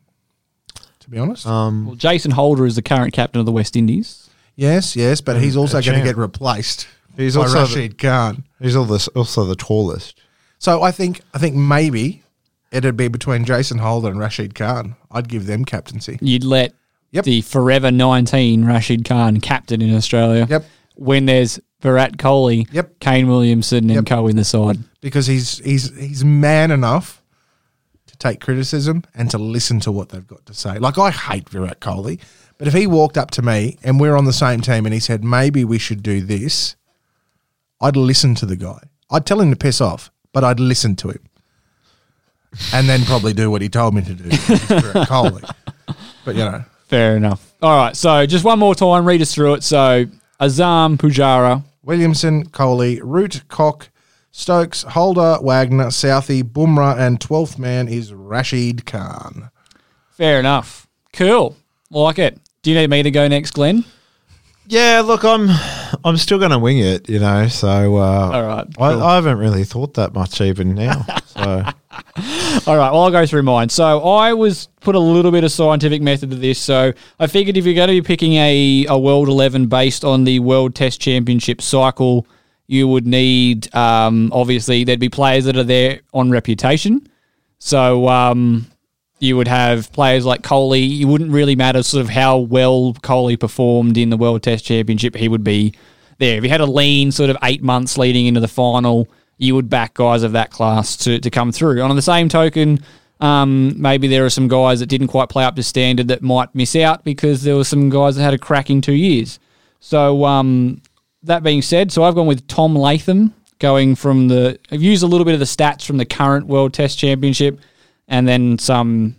[1.01, 1.47] To be honest.
[1.47, 4.31] Um, Well, Jason Holder is the current captain of the West Indies.
[4.57, 6.87] yes, yes, but he's also going to get replaced
[7.17, 8.45] He's by also the- Rashid Khan.
[8.61, 10.21] he's all this, also the tallest.
[10.59, 12.23] So I think I think maybe
[12.71, 14.95] it'd be between Jason Holder and Rashid Khan.
[15.14, 16.18] I'd give them captaincy.
[16.20, 16.74] You'd let
[17.12, 17.24] Yep.
[17.24, 20.46] the forever 19 Rashid Khan captain in Australia.
[20.50, 20.64] Yep.
[20.96, 22.98] When there's Virat Kohli, Yep.
[23.00, 24.07] Kane Williamson, and Yep.
[24.07, 24.79] Co in the side.
[25.00, 27.22] because he's he's he's man enough
[28.07, 30.79] to take criticism and to listen to what they've got to say.
[30.79, 32.18] Like I hate Virat Kohli,
[32.59, 35.00] but if he walked up to me and we're on the same team and he
[35.00, 36.74] said maybe we should do this,
[37.81, 38.79] I'd listen to the guy.
[39.11, 41.20] I'd tell him to piss off, but I'd listen to him,
[42.73, 44.29] and then probably do what he told me to do.
[44.29, 45.51] Kohli,
[46.25, 46.64] but you know.
[46.88, 47.55] Fair enough.
[47.62, 47.97] All right.
[47.97, 49.64] So just one more time, read us through it.
[49.64, 50.07] So
[50.40, 53.88] Azam Pujara, Williamson, Kohli, Root, Cock,
[54.31, 59.51] Stokes, Holder, Wagner, Southee, Bumrah, and 12th man is Rashid Khan.
[60.11, 60.87] Fair enough.
[61.12, 61.57] Cool.
[61.90, 62.38] Like it.
[62.62, 63.85] Do you need me to go next, Glenn?
[64.66, 65.48] Yeah, look, I'm
[66.05, 67.48] I'm still going to wing it, you know.
[67.48, 69.12] So uh, All right, I.
[69.12, 71.05] I haven't really thought that much even now.
[71.27, 71.40] So
[72.66, 73.68] All right, well, I'll go through mine.
[73.68, 76.59] So I was put a little bit of scientific method to this.
[76.59, 80.24] So I figured if you're going to be picking a, a World 11 based on
[80.24, 82.27] the World Test Championship cycle,
[82.66, 87.07] you would need, um, obviously, there'd be players that are there on reputation.
[87.59, 88.66] So um,
[89.24, 91.00] you would have players like Kohli.
[91.00, 95.16] It wouldn't really matter sort of how well Kohli performed in the World Test Championship.
[95.16, 95.74] He would be
[96.18, 96.38] there.
[96.38, 99.08] If you had a lean sort of eight months leading into the final,
[99.38, 101.80] you would back guys of that class to, to come through.
[101.80, 102.80] On the same token,
[103.20, 106.54] um, maybe there are some guys that didn't quite play up to standard that might
[106.54, 109.38] miss out because there were some guys that had a cracking two years.
[109.80, 110.82] So um,
[111.22, 114.58] that being said, so I've gone with Tom Latham going from the.
[114.70, 117.60] I've used a little bit of the stats from the current World Test Championship,
[118.09, 119.17] and then some,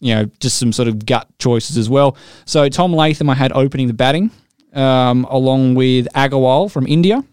[0.00, 2.16] you know, just some sort of gut choices as well.
[2.44, 4.30] So Tom Latham, I had opening the batting,
[4.72, 7.24] um, along with Agarwal from India.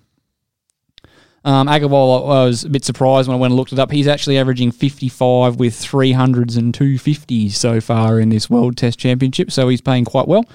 [1.44, 3.92] Um, Agarwal, I was a bit surprised when I went and looked it up.
[3.92, 9.52] He's actually averaging 55 with 300s and 250s so far in this World Test Championship,
[9.52, 10.46] so he's playing quite well.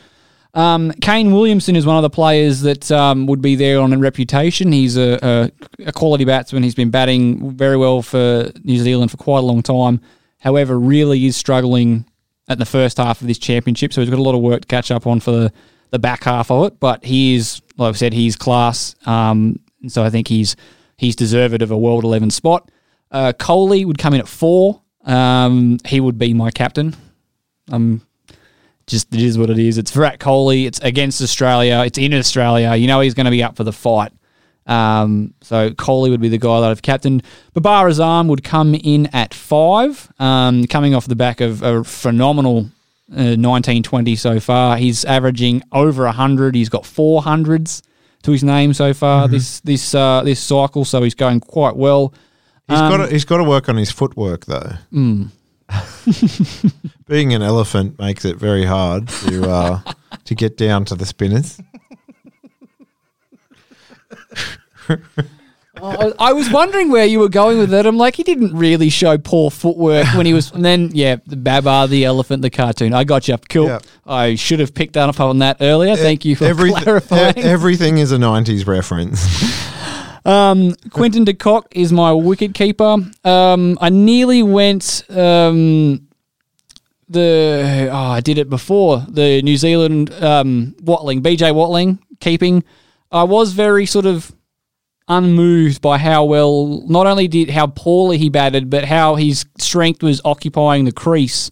[0.54, 3.98] Um, Kane Williamson is one of the players that um, would be there on a
[3.98, 4.72] reputation.
[4.72, 6.62] He's a, a, a quality batsman.
[6.62, 10.00] He's been batting very well for New Zealand for quite a long time.
[10.40, 12.06] However, really is struggling
[12.48, 14.68] at the first half of this championship, so he's got a lot of work to
[14.68, 15.52] catch up on for the,
[15.90, 16.78] the back half of it.
[16.78, 18.94] But he is, like I've said, he's class.
[19.06, 20.56] Um, and so I think he's
[20.96, 22.70] he's deserved of a World 11 spot.
[23.10, 24.82] Uh, Kohli would come in at four.
[25.04, 26.94] Um, he would be my captain.
[27.70, 28.06] Um,
[28.86, 29.78] just it is what it is.
[29.78, 30.66] It's Virat Kohli.
[30.66, 31.82] It's against Australia.
[31.84, 32.74] It's in Australia.
[32.74, 34.12] You know he's going to be up for the fight.
[34.66, 37.22] Um, so Kohli would be the guy that I've captained.
[37.54, 42.66] Babar Azam would come in at five, um, coming off the back of a phenomenal
[43.12, 44.76] uh, 1920 so far.
[44.76, 46.54] He's averaging over 100.
[46.56, 47.82] He's got 400s
[48.22, 52.12] to his name so far this this uh, this cycle, so he's going quite well.
[52.68, 54.72] he's Um, got to, he's got to work on his footwork though.
[57.06, 59.80] Being an elephant makes it very hard to uh,
[60.24, 61.60] to get down to the spinners.
[65.82, 67.84] I, I was wondering where you were going with it.
[67.84, 70.50] I'm like, he didn't really show poor footwork when he was.
[70.52, 72.94] And then, yeah, the Babar, the elephant, the cartoon.
[72.94, 73.36] I got you.
[73.50, 73.66] Cool.
[73.66, 73.78] Yeah.
[74.06, 75.94] I should have picked up on that earlier.
[75.96, 77.36] Thank you for Everyth- clarifying.
[77.36, 79.26] e- everything is a 90s reference.
[80.26, 82.96] Um, Quinton de Kock is my wicket keeper.
[83.22, 86.08] Um, I nearly went um,
[87.08, 92.64] the oh, I did it before the New Zealand um, Watling, BJ Watling keeping.
[93.12, 94.34] I was very sort of
[95.08, 100.02] unmoved by how well, not only did how poorly he batted, but how his strength
[100.02, 101.50] was occupying the crease.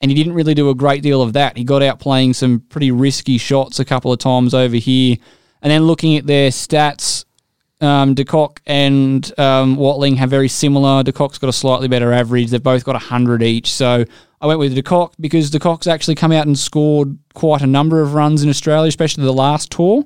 [0.00, 1.56] And he didn't really do a great deal of that.
[1.56, 5.16] He got out playing some pretty risky shots a couple of times over here.
[5.62, 7.24] And then looking at their stats,
[7.80, 11.02] um, de Kock and um, Watling have very similar.
[11.02, 12.50] de Kock's got a slightly better average.
[12.50, 13.72] They've both got 100 each.
[13.72, 14.04] So
[14.40, 17.66] I went with de Kock because de Kock's actually come out and scored quite a
[17.66, 20.04] number of runs in Australia, especially the last tour.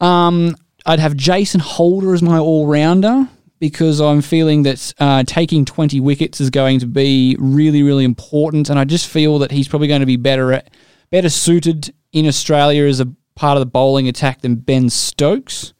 [0.00, 0.54] Um,
[0.86, 6.00] I'd have Jason Holder as my all rounder because I'm feeling that uh, taking 20
[6.00, 8.70] wickets is going to be really, really important.
[8.70, 10.70] And I just feel that he's probably going to be better at
[11.10, 15.72] better suited in Australia as a part of the bowling attack than Ben Stokes.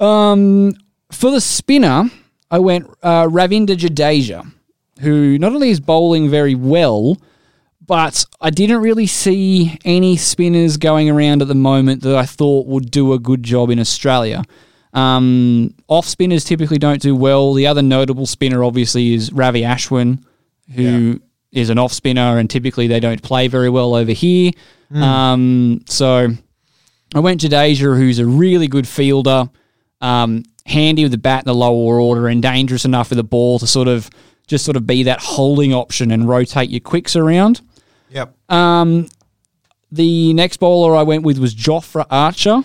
[0.00, 0.74] Um,
[1.10, 2.10] for the spinner,
[2.50, 4.52] I went uh, Ravindra Jadeja,
[5.00, 7.16] who not only is bowling very well,
[7.86, 12.66] but I didn't really see any spinners going around at the moment that I thought
[12.66, 14.42] would do a good job in Australia.
[14.92, 17.52] Um, off spinners typically don't do well.
[17.52, 20.22] The other notable spinner, obviously, is Ravi Ashwin,
[20.74, 21.20] who
[21.52, 24.52] is an off spinner, and typically they don't play very well over here.
[25.02, 26.28] Um, so
[27.14, 29.50] I went Jadeja, who's a really good fielder,
[30.00, 33.58] um, handy with the bat in the lower order, and dangerous enough with the ball
[33.58, 34.08] to sort of
[34.46, 37.60] just sort of be that holding option and rotate your quicks around.
[38.54, 39.08] Um,
[39.90, 42.62] the next bowler I went with was Jofra Archer.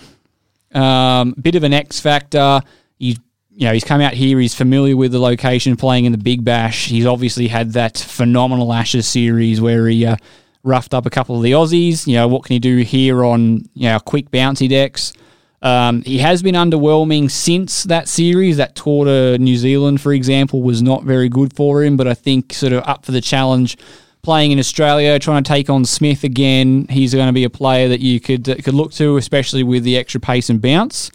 [0.74, 2.62] Um, bit of an X factor.
[2.98, 3.20] He's
[3.52, 4.40] you know he's come out here.
[4.40, 6.88] He's familiar with the location, playing in the Big Bash.
[6.88, 10.16] He's obviously had that phenomenal Ashes series where he uh,
[10.64, 12.08] roughed up a couple of the Aussies.
[12.08, 15.14] You know what can he do here on you know quick bouncy decks?
[15.62, 18.58] Um, he has been underwhelming since that series.
[18.58, 21.98] That tour to New Zealand, for example, was not very good for him.
[21.98, 23.78] But I think sort of up for the challenge,
[24.22, 26.86] playing in Australia, trying to take on Smith again.
[26.90, 29.98] He's going to be a player that you could could look to, especially with the
[29.98, 31.12] extra pace and bounce.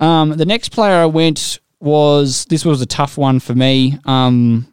[0.00, 3.98] Um, the next player I went was this was a tough one for me.
[4.04, 4.66] Um,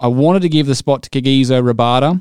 [0.00, 2.20] I wanted to give the spot to Kagiso Rabada,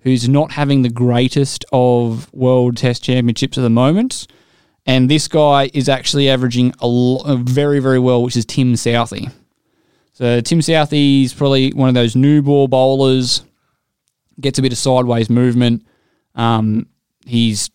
[0.00, 4.26] who's not having the greatest of World Test Championships at the moment.
[4.86, 9.30] And this guy is actually averaging a lo- very, very well, which is Tim Southee.
[10.14, 13.42] So Tim Southee is probably one of those new ball bowlers,
[14.40, 15.86] gets a bit of sideways movement.
[16.34, 16.86] Um,
[17.26, 17.70] he's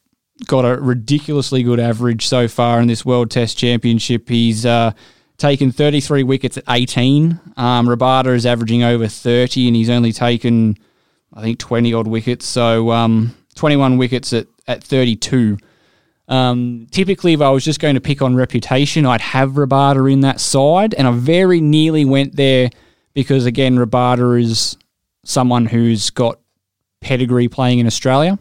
[0.48, 4.28] got a ridiculously good average so far in this World Test Championship.
[4.30, 4.92] He's uh,
[5.38, 7.40] taken 33 wickets at 18.
[7.58, 10.78] Um, Rabada is averaging over 30, and he's only taken,
[11.34, 12.46] I think, 20 odd wickets.
[12.46, 15.58] So um, 21 wickets at, at 32.
[16.28, 20.22] Um, typically, if I was just going to pick on reputation, I'd have Rabada in
[20.22, 22.70] that side, and I very nearly went there
[23.14, 24.78] because, again, Rabada is
[25.26, 26.40] someone who's got
[27.04, 28.40] pedigree playing in Australia.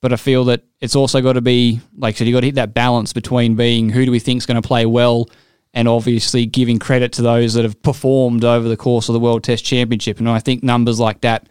[0.00, 2.46] But I feel that it's also got to be, like I said, you've got to
[2.46, 5.30] hit that balance between being who do we think is going to play well
[5.72, 9.42] and obviously giving credit to those that have performed over the course of the World
[9.42, 10.18] Test Championship.
[10.18, 11.48] And I think numbers like that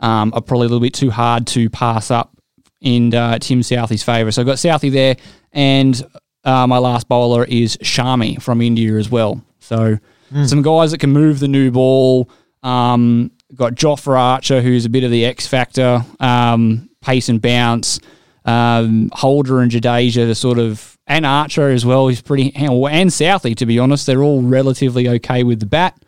[0.00, 2.36] um, are probably a little bit too hard to pass up
[2.80, 4.30] in uh, Tim Southee's favour.
[4.30, 5.16] So I've got Southee there,
[5.52, 6.00] and
[6.44, 9.42] uh, my last bowler is Shami from India as well.
[9.58, 9.98] So
[10.46, 12.30] some guys that can move the new ball.
[12.62, 18.00] Um, got Jofra Archer, who's a bit of the X factor, um, pace and bounce.
[18.44, 22.06] Um, Holder and Jadeja to sort of, and Archer as well.
[22.06, 25.98] He's pretty, and Southee to be honest, they're all relatively okay with the bat.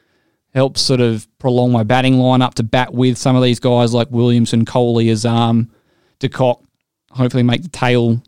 [0.54, 3.92] Helps sort of prolong my batting line up to bat with some of these guys
[3.92, 5.68] like Williamson, Kohli, Azam,
[6.20, 6.62] de Kock.
[7.10, 8.22] Hopefully, make the tail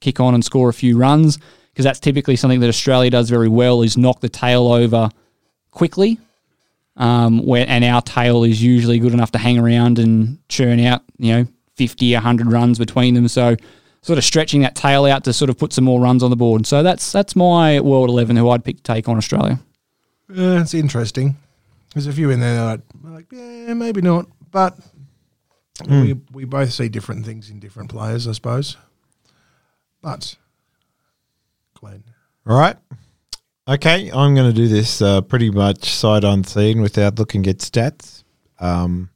[0.00, 1.38] kick on and score a few runs
[1.72, 5.10] because that's typically something that Australia does very well is knock the tail over
[5.70, 6.18] quickly.
[6.96, 11.02] Um, where and our tail is usually good enough to hang around and churn out,
[11.18, 11.46] you know,
[11.76, 13.26] 50, 100 runs between them.
[13.28, 13.56] So,
[14.02, 16.36] sort of stretching that tail out to sort of put some more runs on the
[16.36, 16.66] board.
[16.66, 19.60] So that's that's my World Eleven who I'd pick to take on Australia.
[20.28, 21.36] Yeah, it's interesting.
[21.94, 24.26] There's a few in there that I'd like, yeah, maybe not.
[24.50, 24.78] But
[25.88, 28.76] we we both see different things in different players, I suppose.
[30.02, 30.36] But
[31.74, 32.04] Glenn,
[32.46, 32.76] All right.
[33.70, 38.24] Okay, I'm going to do this uh, pretty much sight unseen without looking at stats.
[38.58, 39.10] Um,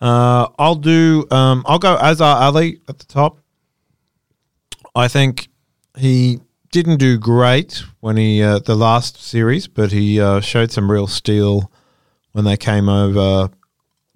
[0.00, 1.26] uh, I'll do.
[1.30, 3.38] Um, I'll go Azhar Ali at the top.
[4.94, 5.48] I think
[5.94, 6.40] he
[6.70, 11.06] didn't do great when he uh, the last series, but he uh, showed some real
[11.06, 11.70] steel
[12.32, 13.50] when they came over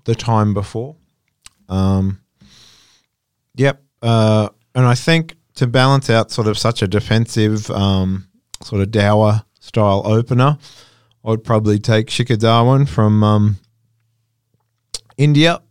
[0.04, 0.96] the time before.
[1.68, 2.22] Um,
[3.56, 8.26] yep, uh, and I think to balance out sort of such a defensive um,
[8.66, 10.58] sort of dour style opener,
[11.24, 13.56] I would probably take Shikhar Dhawan from um,
[15.16, 15.62] India.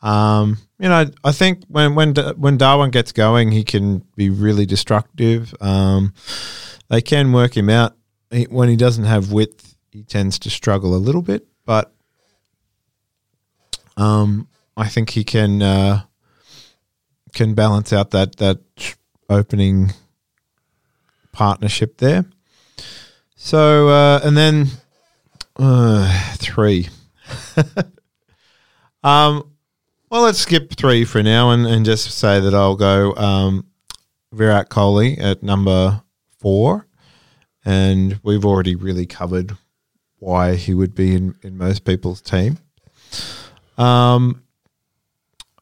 [0.00, 4.66] Um, you know, I think when when when Dhawan gets going, he can be really
[4.66, 5.54] destructive.
[5.60, 6.12] Um,
[6.88, 7.94] they can work him out
[8.30, 9.76] he, when he doesn't have width.
[9.90, 11.92] He tends to struggle a little bit, but
[13.96, 16.02] um, I think he can uh,
[17.32, 18.60] can balance out that that
[19.28, 19.92] opening
[21.32, 22.24] partnership there.
[23.36, 24.68] So uh, and then
[25.56, 26.88] uh, three.
[29.02, 29.50] um,
[30.10, 33.66] well, let's skip three for now and, and just say that I'll go um,
[34.32, 36.02] Virat Kohli at number
[36.38, 36.86] four,
[37.64, 39.56] and we've already really covered
[40.18, 42.58] why he would be in, in most people's team.
[43.76, 44.42] Um,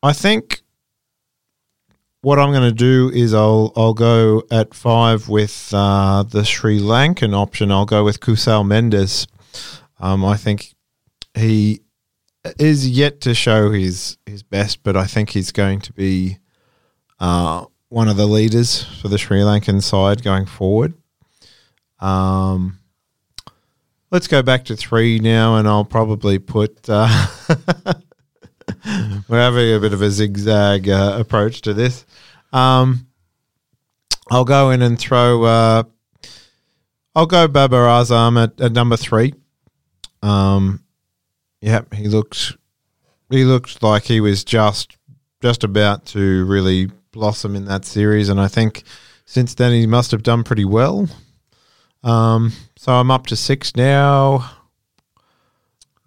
[0.02, 0.62] I think
[2.22, 6.78] what I'm going to do is I'll I'll go at five with uh, the Sri
[6.78, 7.72] Lankan option.
[7.72, 9.26] I'll go with Kusal Mendis.
[9.98, 10.74] Um, I think
[11.34, 11.80] he
[12.58, 16.38] is yet to show his his best, but I think he's going to be
[17.18, 20.94] uh, one of the leaders for the Sri Lankan side going forward.
[22.00, 22.80] Um,
[24.10, 26.88] let's go back to three now, and I'll probably put.
[26.88, 27.26] Uh,
[29.28, 32.04] we're having a bit of a zigzag uh, approach to this.
[32.52, 33.06] Um,
[34.30, 35.44] I'll go in and throw.
[35.44, 35.82] Uh,
[37.14, 39.34] I'll go Babar Azam at, at number three.
[40.22, 40.84] Um,
[41.60, 42.56] yeah, he looked.
[43.30, 44.96] He looked like he was just
[45.42, 48.84] just about to really blossom in that series, and I think
[49.24, 51.08] since then he must have done pretty well.
[52.02, 54.50] Um, so I'm up to six now.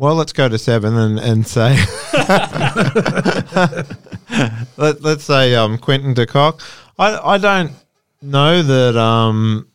[0.04, 1.78] Well, let's go to seven and, and say
[4.76, 6.62] Let, let's say um, Quinton de Kock.
[6.99, 7.72] I I don't
[8.22, 9.70] know that um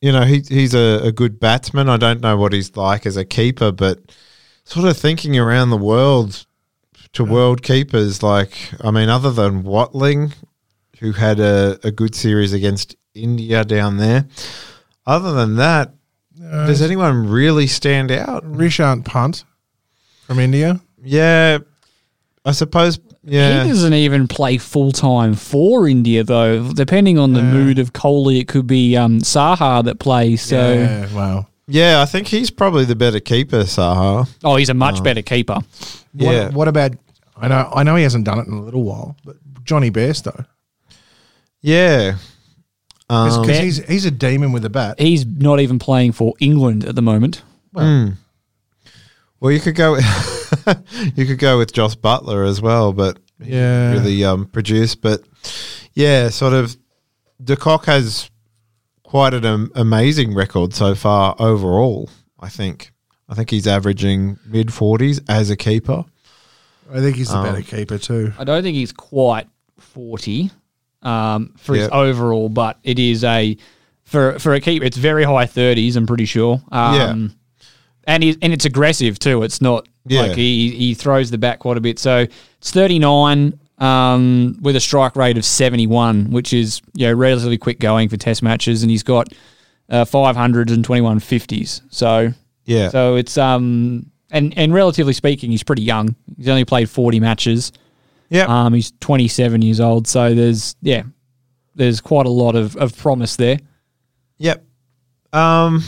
[0.00, 1.88] you know he he's a, a good batsman.
[1.88, 3.98] I don't know what he's like as a keeper, but
[4.62, 6.46] sort of thinking around the world
[7.14, 10.34] to world keepers, like I mean, other than Watling,
[11.00, 14.28] who had a, a good series against India down there.
[15.04, 15.94] Other than that,
[16.40, 18.44] does anyone really stand out?
[18.44, 19.44] Rishabh Pant
[20.26, 20.80] from India.
[21.02, 21.58] Yeah,
[22.44, 22.98] I suppose.
[23.22, 26.72] Yeah, He doesn't even play full time for India though.
[26.72, 30.40] Depending on the mood of Kohli, it could be um, Saha that plays.
[30.40, 31.46] So, yeah, wow.
[31.66, 32.00] yeah.
[32.00, 34.26] I think he's probably the better keeper, Saha.
[34.42, 35.58] oh, he's a much better keeper.
[36.14, 36.46] Yeah.
[36.46, 36.92] What, what about?
[37.36, 37.70] I know.
[37.74, 40.46] I know he hasn't done it in a little while, but Jonny Bairstow,
[41.60, 42.16] Yeah,
[43.10, 44.98] um, he's he's a demon with a bat.
[45.00, 47.42] He's not even playing for England at the moment.
[47.72, 48.12] well,
[49.40, 49.96] well, you could go.
[51.16, 53.92] you could go with Jos Buttler as well, but Yeah.
[53.92, 55.00] really um, produced.
[55.00, 55.22] But
[55.94, 56.76] yeah, sort of.
[57.42, 58.30] De Kock has
[59.02, 62.10] quite an am- amazing record so far overall.
[62.38, 62.92] I think.
[63.30, 66.04] I think he's averaging mid forties as a keeper.
[66.92, 68.32] I think he's a Um, better keeper too.
[68.38, 69.46] I don't think he's quite
[69.78, 70.50] forty
[71.02, 73.56] um, for his overall, but it is a
[74.04, 74.84] for for a keeper.
[74.84, 75.96] It's very high thirties.
[75.96, 76.60] I'm pretty sure.
[76.72, 77.28] Um, Yeah.
[78.04, 79.42] and he, and it's aggressive too.
[79.42, 80.22] It's not Yeah.
[80.22, 81.98] like he he throws the bat quite a bit.
[81.98, 82.26] So
[82.58, 87.78] it's 39 um, with a strike rate of 71, which is you know relatively quick
[87.80, 89.32] going for Test matches, and he's got
[89.88, 91.80] uh, 500s and 21 50s.
[91.90, 92.32] So
[92.66, 92.90] Yeah.
[92.90, 96.14] so it's um and and relatively speaking, he's pretty young.
[96.36, 97.72] He's only played 40 matches.
[98.30, 98.46] Yeah.
[98.46, 100.06] Um, he's 27 years old.
[100.06, 101.02] So there's yeah,
[101.74, 103.58] there's quite a lot of, of promise there.
[104.38, 104.64] Yep.
[105.32, 105.82] Um.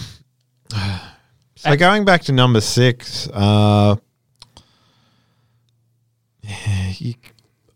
[1.55, 3.95] So going back to number six, uh,
[6.99, 7.15] you,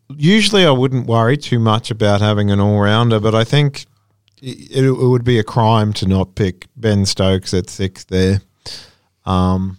[0.08, 3.86] usually I wouldn't worry too much about having an all rounder, but I think
[4.42, 8.40] it, it would be a crime to not pick Ben Stokes at six there.
[9.24, 9.78] Um,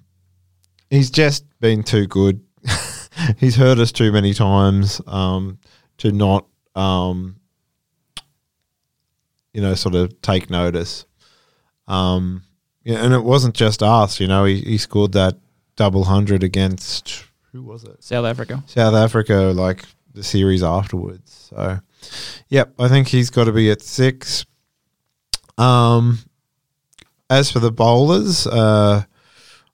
[0.89, 2.39] he's just been too good.
[3.37, 5.59] he's hurt us too many times um,
[5.97, 7.37] to not, um,
[9.53, 11.05] you know, sort of take notice.
[11.87, 12.43] Um,
[12.83, 14.19] yeah, and it wasn't just us.
[14.19, 15.37] You know, he, he scored that
[15.75, 18.03] double hundred against who was it?
[18.03, 18.63] South Africa.
[18.67, 21.49] South Africa, like the series afterwards.
[21.49, 21.79] So,
[22.49, 24.45] yep, I think he's got to be at six.
[25.57, 26.19] Um,
[27.29, 29.03] as for the bowlers, uh,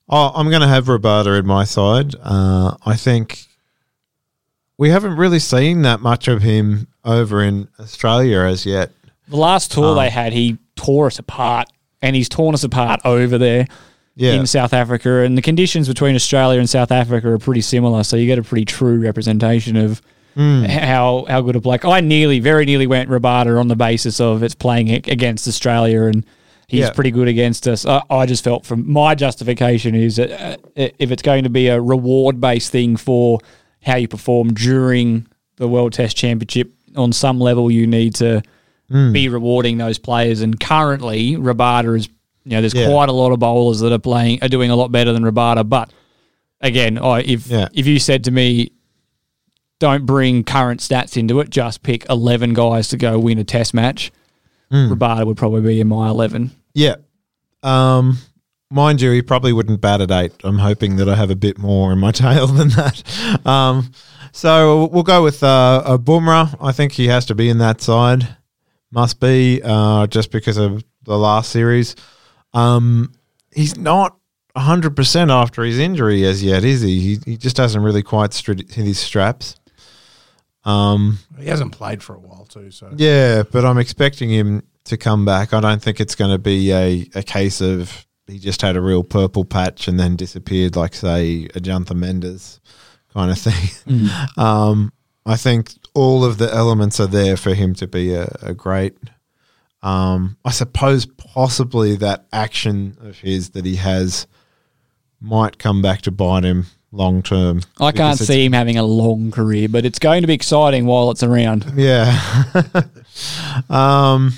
[0.08, 2.14] oh, I'm going to have Rabada in my side.
[2.22, 3.46] Uh, I think
[4.78, 8.90] we haven't really seen that much of him over in Australia as yet.
[9.28, 11.68] The last tour Um, they had, he tore us apart,
[12.02, 13.66] and he's torn us apart over there
[14.16, 14.32] Yeah.
[14.32, 15.20] in South Africa.
[15.20, 18.42] And the conditions between Australia and South Africa are pretty similar, so you get a
[18.42, 20.02] pretty true representation of
[20.34, 20.64] Hmm.
[20.64, 21.84] how how good a black.
[21.84, 26.26] I nearly, very nearly went Rabada on the basis of it's playing against Australia and.
[26.68, 26.90] He's Yeah.
[26.90, 27.84] pretty good against us.
[27.86, 31.68] I, I just felt from my justification is that uh, if it's going to be
[31.68, 33.38] a reward based thing for
[33.82, 38.42] how you perform during the World Test Championship, on some level you need to
[38.90, 39.12] Hmm.
[39.12, 40.42] be rewarding those players.
[40.42, 42.06] And currently, Rabada is
[42.44, 42.86] you know there's Yeah.
[42.90, 45.66] quite a lot of bowlers that are playing are doing a lot better than Rabada.
[45.66, 45.90] But
[46.60, 47.68] again, I, if Yeah.
[47.72, 48.70] if you said to me,
[49.80, 53.72] don't bring current stats into it, just pick eleven guys to go win a Test
[53.74, 54.12] match.
[54.70, 54.92] Hmm.
[54.92, 56.50] Rabada would probably be in my eleven.
[56.74, 56.96] Yeah.
[57.62, 58.18] Um,
[58.70, 60.32] mind you, he probably wouldn't bat at eight.
[60.44, 63.46] I'm hoping that I have a bit more in my tail than that.
[63.46, 63.92] Um,
[64.32, 66.56] so we'll go with uh, a Bumrah.
[66.60, 68.36] I think he has to be in that side.
[68.90, 71.96] Must be uh, just because of the last series.
[72.52, 73.12] Um,
[73.52, 74.16] he's not
[74.56, 77.00] 100% after his injury as yet, is he?
[77.00, 79.56] He, he just hasn't really quite hit his straps.
[80.64, 84.96] Um, He hasn't played for a while too, so yeah, but I'm expecting him to
[84.96, 85.52] come back.
[85.52, 88.80] I don't think it's going to be a, a case of he just had a
[88.80, 92.60] real purple patch and then disappeared, like say a Ajantha Mendis
[93.12, 94.08] kind of thing.
[94.36, 94.92] Um,
[95.26, 98.96] I think all of the elements are there for him to be a, a great.
[99.82, 104.26] Um, I suppose possibly that action of his that he has
[105.20, 107.60] might come back to bite him long term.
[107.80, 111.10] I can't see him having a long career, but it's going to be exciting while
[111.10, 111.72] it's around.
[111.76, 112.44] Yeah.
[113.70, 114.32] um,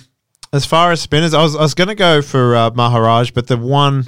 [0.53, 3.47] as far as spinners, I was I was going to go for uh, Maharaj, but
[3.47, 4.07] the one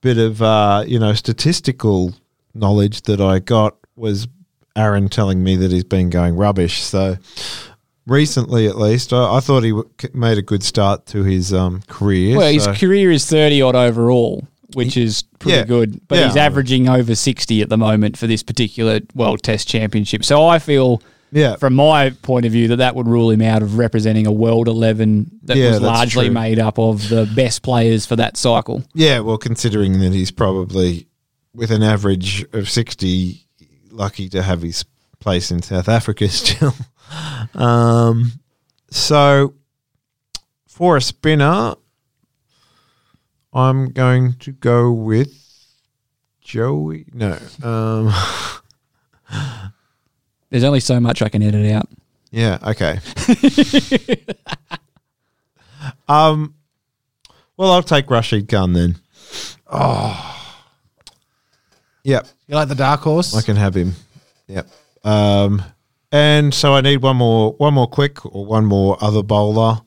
[0.00, 2.14] bit of uh, you know statistical
[2.54, 4.28] knowledge that I got was
[4.76, 6.82] Aaron telling me that he's been going rubbish.
[6.82, 7.16] So
[8.06, 11.82] recently, at least, I, I thought he w- made a good start to his um,
[11.88, 12.36] career.
[12.36, 15.64] Well, his career is 30 odd overall, which is pretty Yeah.
[15.64, 16.00] good.
[16.08, 16.26] But Yeah.
[16.28, 20.24] he's averaging over 60 at the moment for this particular World Test Championship.
[20.24, 21.02] So I feel,
[21.32, 21.56] Yeah.
[21.56, 24.68] from my point of view, that that would rule him out of representing a World
[24.68, 26.34] 11 that Yeah, was largely true.
[26.34, 28.82] made up of the best players for that cycle.
[28.94, 31.06] Yeah, well, considering that he's probably
[31.54, 33.46] with an average of 60,
[33.90, 34.84] lucky to have his
[35.18, 36.74] place in South Africa still.
[37.54, 38.32] um,
[38.90, 39.54] so
[40.66, 41.74] for a spinner,
[43.52, 45.34] I'm going to go with
[46.40, 47.06] Joey.
[47.12, 47.38] No.
[47.62, 48.12] Um,
[50.50, 51.88] There's only so much I can edit out.
[52.30, 53.00] yeah, okay.
[56.08, 56.54] um,
[57.56, 58.96] well, I'll take Rashid Khan then.
[59.70, 60.34] Oh.
[62.04, 62.26] Yep.
[62.46, 63.34] you like the dark horse?
[63.36, 63.92] I can have him.
[64.46, 64.68] Yep.
[65.04, 65.62] Um,
[66.10, 69.80] and so I need one more, one more quick or one more other bowler.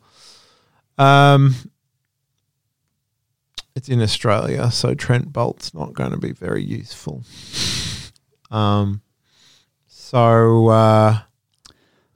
[0.97, 1.55] Um,
[3.82, 7.24] it's in Australia, so Trent Boult's not going to be very useful.
[8.52, 9.02] Um,
[9.88, 11.20] so uh,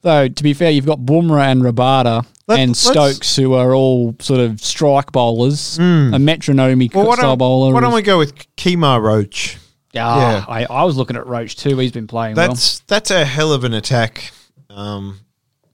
[0.01, 4.15] Though, to be fair, you've got Bumrah and Rabada Let- and Stokes, who are all
[4.19, 6.13] sort of strike bowlers, Hmm.
[6.13, 7.73] a metronome well, style don't, bowler.
[7.73, 9.57] why don't we go with Kemar Roach?
[9.97, 10.45] Ah, Yeah.
[10.47, 11.75] I, I was looking at Roach too.
[11.79, 12.49] He's been playing well.
[12.49, 14.31] That's that's a hell of an attack.
[14.69, 15.21] Um,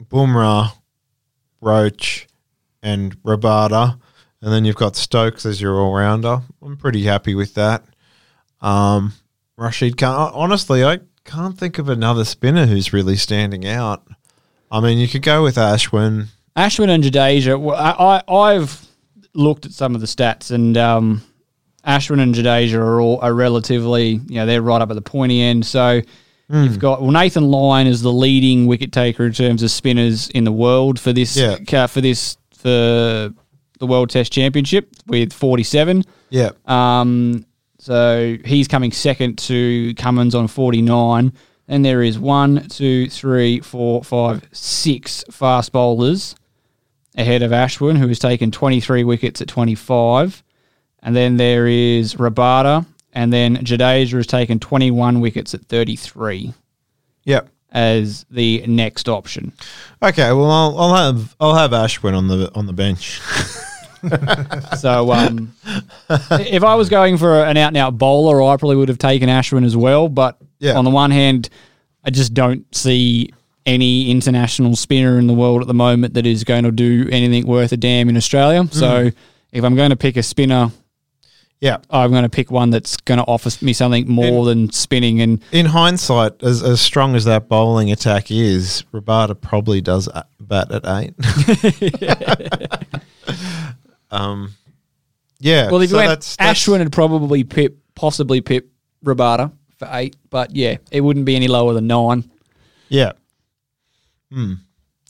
[0.01, 0.71] Bumrah,
[1.59, 2.27] Roach,
[2.81, 3.99] and Rabada,
[4.41, 6.41] and then you've got Stokes as your all rounder.
[6.61, 7.83] I'm pretty happy with that.
[8.61, 9.13] Um,
[9.57, 10.31] Rashid Khan.
[10.33, 14.05] Honestly, I can't think of another spinner who's really standing out.
[14.71, 16.27] I mean, you could go with Ashwin.
[16.55, 17.59] Ashwin and Jadeja.
[17.59, 18.85] well, I, I I've
[19.33, 21.21] looked at some of the stats, and um,
[21.85, 25.41] Ashwin and Jadeja are all are relatively, you know, they're right up at the pointy
[25.41, 25.65] end.
[25.65, 26.01] So
[26.49, 26.63] Hmm.
[26.63, 30.43] you've got well, Nathan Lyon is the leading wicket taker in terms of spinners in
[30.43, 31.57] the world for this Yeah.
[31.65, 33.33] ca- for this for
[33.81, 36.05] the World Test Championship with forty seven.
[36.29, 37.45] Yeah, Um,
[37.81, 41.33] so he's coming second to Cummins on 49.
[41.67, 46.35] And there is one, two, three, four, five, six fast bowlers
[47.17, 50.43] ahead of Ashwin, who has taken 23 wickets at 25.
[51.01, 52.85] And then there is Rabada.
[53.13, 56.53] And then Jadeja has taken 21 wickets at 33
[57.23, 57.41] yeah.
[57.71, 59.53] as the next option.
[60.03, 63.19] Okay, well, I'll, I'll have I'll have Ashwin on the on the bench.
[64.77, 65.53] So um,
[66.09, 69.29] if I was going for an out and out bowler, I probably would have taken
[69.29, 70.09] Ashwin as well.
[70.09, 70.77] But Yeah.
[70.77, 71.49] on the one hand,
[72.03, 73.31] I just don't see
[73.65, 77.45] any international spinner in the world at the moment that is going to do anything
[77.45, 78.67] worth a damn in Australia.
[78.71, 79.11] So
[79.51, 80.71] if I'm going to pick a spinner,
[81.59, 81.77] Yeah.
[81.91, 85.21] I'm going to pick one that's going to offer me something more than spinning.
[85.21, 90.71] And In hindsight, as, as strong as that bowling attack is, Rabada probably does bat
[90.71, 91.13] at eight.
[94.11, 94.53] um,
[95.39, 95.71] yeah.
[95.71, 98.69] Well, if so you went, that's, that's- Ashwin would probably pip, possibly pip
[99.03, 102.29] Rabada for eight, but yeah, it wouldn't be any lower than nine.
[102.89, 103.13] Yeah.
[104.31, 104.53] Hmm.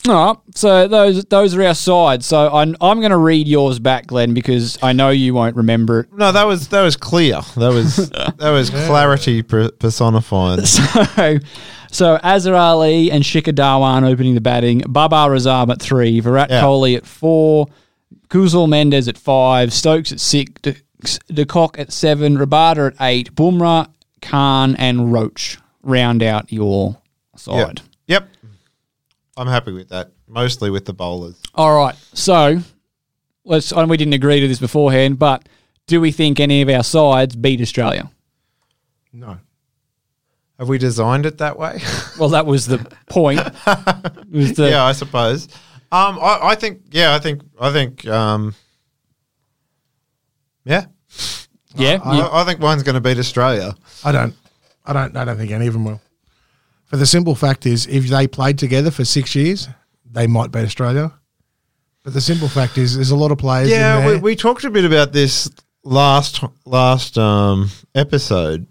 [0.10, 2.26] All right, so those those are our sides.
[2.26, 6.00] So I'm I'm going to read yours back, Glenn, because I know you won't remember
[6.00, 6.14] it.
[6.14, 7.40] No, that was that was clear.
[7.56, 10.62] That was that was clarity per- personified.
[10.68, 11.38] So,
[11.92, 14.80] so Azhar Ali and Shikhar Dhawan opening the batting.
[14.88, 16.20] Babar Azam at three.
[16.22, 16.62] Virat Yeah.
[16.64, 17.68] Kohli at four.
[18.30, 19.74] Kusal Mendis at five.
[19.74, 20.52] Stokes at six.
[20.62, 20.76] De,
[21.28, 22.38] De Kock at seven.
[22.38, 23.36] Rabada at eight.
[23.36, 23.90] Bumrah,
[24.22, 26.98] Khan, and Roach round out your
[27.36, 27.82] side.
[28.08, 28.30] Yep.
[29.38, 30.12] I'm happy with that.
[30.28, 31.42] Mostly with the bowlers.
[31.56, 31.96] All right.
[32.14, 32.60] So
[33.44, 33.72] let's.
[33.72, 35.48] And we didn't agree to this beforehand, but
[35.88, 38.10] do we think any of our sides beat Australia?
[39.12, 39.38] No.
[40.58, 41.82] Have we designed it that way?
[42.20, 43.40] Well, that was the point.
[44.32, 45.48] was the, yeah, I suppose.
[45.92, 46.82] Um, I, I think.
[46.92, 47.42] Yeah, I think.
[47.60, 48.08] I think.
[48.08, 48.56] Um,
[50.64, 50.86] yeah,
[51.76, 51.94] yeah.
[52.14, 53.76] you- I, I think one's going to beat Australia.
[54.04, 54.36] I don't.
[54.86, 55.16] I don't.
[55.18, 56.02] I don't think any of them will.
[56.86, 59.70] For the simple fact is, if they played together for six years,
[60.10, 61.14] they might beat Australia.
[62.04, 63.70] But the simple fact is, there's a lot of players.
[63.72, 64.16] in Yeah, there.
[64.16, 65.50] we, we talked a bit about this
[65.84, 68.66] last last um, episode.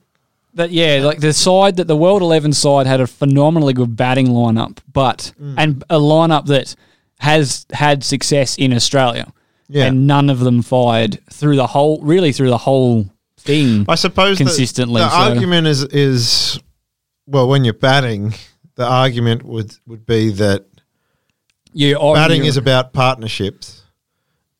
[0.54, 4.28] that yeah, like the side that the World Eleven side had a phenomenally good batting
[4.28, 5.54] lineup, but Mm.
[5.58, 6.74] and a lineup that
[7.20, 9.32] has had success in Australia.
[9.72, 9.84] Yeah.
[9.84, 13.08] and none of them fired through the whole, really through the whole
[13.38, 13.86] thing.
[13.88, 15.00] I suppose consistently.
[15.00, 16.58] The, so- argument is is
[17.26, 18.34] well, when you're batting,
[18.74, 20.66] the argument would would be that
[21.72, 23.82] you are batting is about partnerships,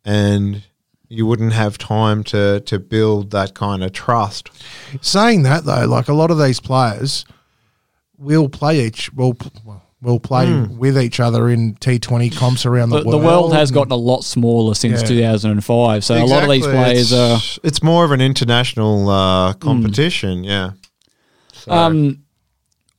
[0.05, 0.63] and
[1.09, 4.51] you wouldn't have time to to build that kind of trust.
[5.01, 7.25] Saying that though, like a lot of these players
[8.17, 10.79] will play each will well, will play Hmm.
[10.79, 13.25] with each other in T Twenty comps around the, the, the world.
[13.25, 15.09] world has gotten a lot smaller since Yeah.
[15.09, 16.05] 2005.
[16.05, 16.73] So a lot of these Exactly.
[16.85, 17.37] players are.
[17.37, 20.43] It's, it's more of an international uh, competition.
[20.45, 20.71] Yeah.
[21.53, 22.23] So- Um,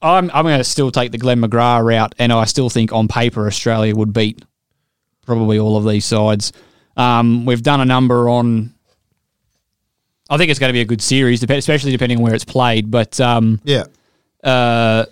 [0.03, 3.07] I'm I'm going to still take the Glenn McGrath route, and I still think on
[3.07, 4.43] paper Australia would beat
[5.27, 6.51] probably all of these sides.
[6.97, 8.73] Um, we've done a number on.
[10.29, 12.89] I think it's going to be a good series, especially depending on where it's played.
[12.89, 13.83] But um, yeah.
[14.43, 15.05] uh,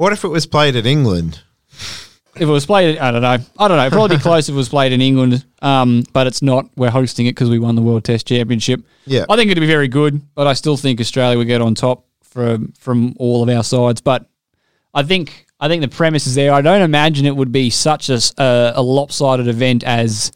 [0.00, 1.42] What if it was played at England?
[1.68, 3.36] if it was played, I don't know.
[3.58, 3.90] I don't know.
[3.90, 6.70] Probably be close if it was played in England, um, but it's not.
[6.74, 8.80] We're hosting it because we won the World Test Championship.
[9.04, 9.26] Yeah.
[9.28, 12.06] I think it'd be very good, but I still think Australia would get on top
[12.22, 14.00] from from all of our sides.
[14.00, 14.26] But
[14.94, 16.54] I think I think the premise is there.
[16.54, 20.32] I don't imagine it would be such a a lopsided event as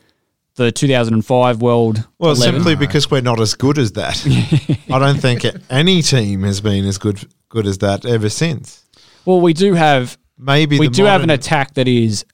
[0.56, 2.06] the 2005 World.
[2.18, 2.54] Well, 11.
[2.56, 4.22] simply because we're not as good as that.
[4.92, 8.83] I don't think any team has been as good good as that ever since.
[9.24, 12.24] Well, we do have Maybe we do have an attack that is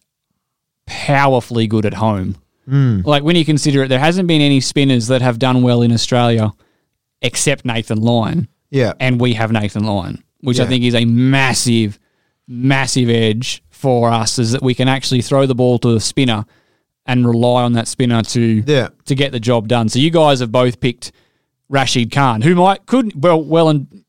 [0.87, 2.37] powerfully good at home.
[2.67, 3.01] Hmm.
[3.05, 5.93] Like when you consider it, there hasn't been any spinners that have done well in
[5.93, 6.53] Australia
[7.23, 8.49] except Nathan Lyon.
[8.73, 8.93] Yeah.
[9.01, 11.99] and we have Nathan Lyon, which I think is a massive,
[12.47, 14.39] massive edge for us.
[14.39, 16.45] Is that we can actually throw the ball to the spinner
[17.05, 18.89] and rely on that spinner to Yeah.
[19.07, 19.89] to get the job done.
[19.89, 21.11] So you guys have both picked
[21.69, 24.05] Rashid Khan, who might could well well and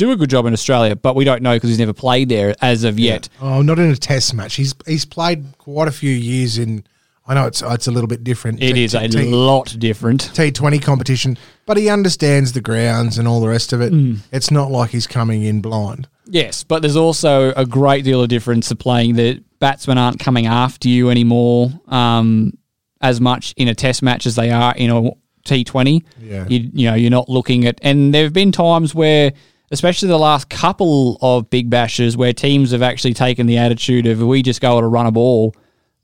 [0.00, 2.54] do a good job in Australia, but we don't know because he's never played there
[2.62, 3.28] as of yet.
[3.40, 4.54] Oh, not in a test match.
[4.54, 6.84] He's he's played quite a few years in.
[7.26, 8.62] I know it's it's a little bit different.
[8.62, 10.34] It is a lot different.
[10.34, 11.36] T Twenty competition,
[11.66, 13.92] but he understands the grounds and all the rest of it.
[13.92, 14.20] Mm.
[14.32, 16.08] It's not like he's coming in blind.
[16.24, 19.16] Yes, but there's also a great deal of difference to playing.
[19.16, 22.56] The batsmen aren't coming after you anymore um,
[23.02, 25.10] as much in a test match as they are in a
[25.44, 26.02] T20.
[26.20, 26.46] Yeah.
[26.48, 29.32] You, you know, you're not looking at, and there have been times where,
[29.70, 34.20] especially the last couple of big bashes, where teams have actually taken the attitude of
[34.20, 35.54] we just go to run a ball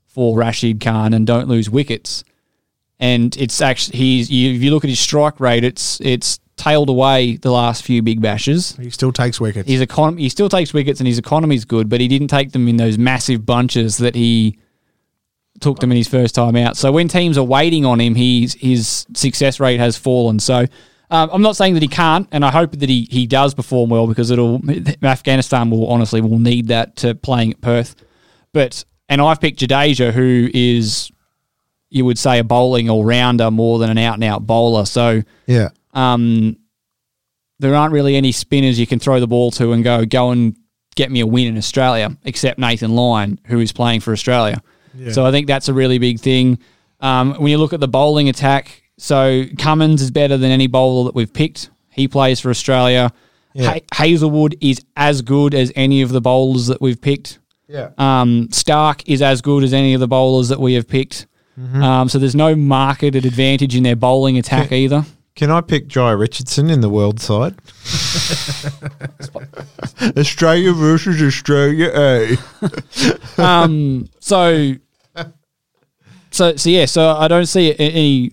[0.05, 2.23] for Rashid Khan and don't lose wickets.
[2.99, 6.89] And it's actually he's you, if you look at his strike rate, it's it's tailed
[6.89, 8.75] away the last few big bashes.
[8.77, 9.69] He still takes wickets.
[9.69, 12.67] His economy, he still takes wickets and his economy's good, but he didn't take them
[12.67, 14.57] in those massive bunches that he
[15.59, 16.75] took them in his first time out.
[16.75, 20.39] So when teams are waiting on him, he's, his success rate has fallen.
[20.39, 20.65] So
[21.09, 23.89] um, I'm not saying that he can't, and I hope that he, he does perform
[23.89, 24.61] well because it'll
[25.03, 27.95] Afghanistan will honestly will need that to playing at Perth.
[28.53, 31.11] But and I've picked Jadeja, who is
[31.89, 34.83] you would say a bowling all rounder more than an out and out bowler.
[34.85, 35.69] So Yeah.
[35.93, 36.57] um,
[37.59, 40.55] there aren't really any spinners you can throw the ball to and go go and
[40.95, 44.61] get me a win in Australia, except Nathan Lyon, who is playing for Australia.
[44.95, 45.11] Yeah.
[45.11, 46.59] So I think that's a really big thing.
[46.99, 51.05] Um, when you look at the bowling attack, so Cummins is better than any bowler
[51.05, 51.69] that we've picked.
[51.91, 53.11] He plays for Australia.
[53.53, 53.73] Yeah.
[53.73, 57.39] Ha- Hazlewood is as good as any of the bowlers that we've picked.
[57.67, 57.89] Yeah.
[57.97, 61.25] Um, Stark is as good as any of the bowlers that we have picked.
[61.59, 61.81] Mhm.
[61.81, 65.05] Um, so there's no marketed advantage in their bowling attack either.
[65.35, 67.55] Can I pick Jhye Richardson in the world side?
[70.17, 72.37] Australia versus Australia A.
[73.41, 74.73] um, so,
[76.31, 76.85] so, so yeah.
[76.85, 78.31] So I don't see any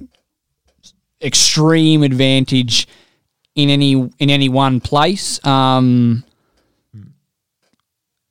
[1.24, 2.86] extreme advantage
[3.54, 5.44] in any in any one place.
[5.44, 6.24] Um,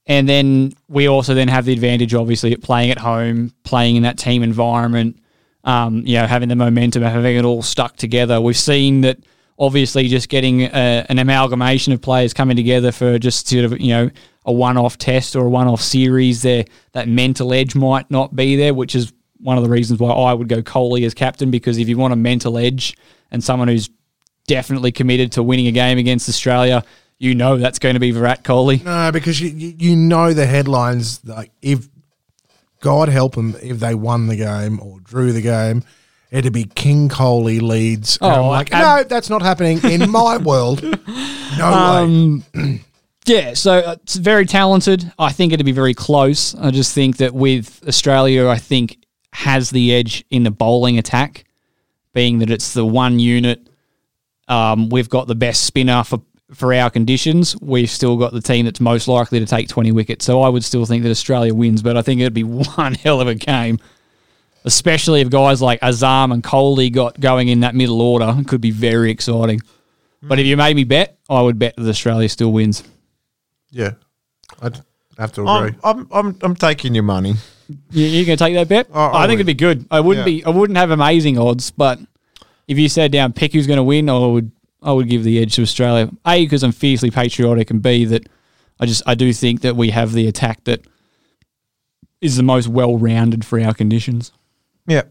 [0.05, 4.03] and then we also then have the advantage, obviously, at playing at home, playing in
[4.03, 5.19] that team environment.
[5.65, 8.41] Um, you know, having the momentum, having it all stuck together.
[8.41, 9.19] We've seen that
[9.57, 13.89] obviously just getting a, an amalgamation of players coming together for just sort of you
[13.89, 14.09] know
[14.45, 18.73] a one-off test or a one-off series, there that mental edge might not be there,
[18.73, 19.13] which is
[19.43, 22.13] one of the reasons why I would go Kohli as captain because if you want
[22.13, 22.97] a mental edge
[23.31, 23.89] and someone who's
[24.47, 26.83] definitely committed to winning a game against Australia,
[27.19, 28.83] you know that's going to be Virat Kohli.
[28.83, 31.23] No, because you, you know the headlines.
[31.25, 31.87] Like if
[32.81, 35.83] God help them, if they won the game or drew the game,
[36.31, 38.17] it'd be King Kohli leads.
[38.21, 40.83] And Oh, I'm like, ab- no, that's not happening in my world.
[41.55, 41.77] No way.
[41.77, 42.79] Um,
[43.27, 45.13] yeah, so uh, it's very talented.
[45.19, 46.55] I think it'd be very close.
[46.55, 48.97] I just think that with Australia, I think
[49.33, 51.45] has the edge in the bowling attack,
[52.13, 53.67] being that it's the one unit.
[54.47, 56.21] Um, we've got the best spinner for
[56.53, 57.59] for our conditions.
[57.61, 60.25] We've still got the team that's most likely to take twenty wickets.
[60.25, 63.21] So I would still think that Australia wins, but I think it'd be one hell
[63.21, 63.79] of a game.
[64.65, 68.61] Especially if guys like Azam and Kohli got going in that middle order, it could
[68.61, 69.59] be very exciting.
[70.21, 72.81] But if you made me bet, I would bet that Australia still wins.
[73.71, 73.95] Yeah,
[74.61, 74.79] I'd
[75.17, 75.77] have to agree.
[75.83, 77.35] I'm, I'm, I'm, I'm taking your money.
[77.91, 78.87] You, you going to take that bet?
[78.93, 79.47] I I, think would.
[79.47, 79.85] it'd be good.
[79.89, 80.39] I wouldn't Yeah.
[80.41, 80.45] be.
[80.45, 81.99] I wouldn't have amazing odds, but
[82.67, 84.51] if you said down pick who's going to win, I would.
[84.81, 86.09] I would give the edge to Australia.
[86.27, 88.27] A because I'm fiercely patriotic, and B that
[88.81, 90.81] I just I do think that we have the attack that
[92.21, 94.31] is the most well rounded for our conditions.
[94.85, 95.03] Yeah.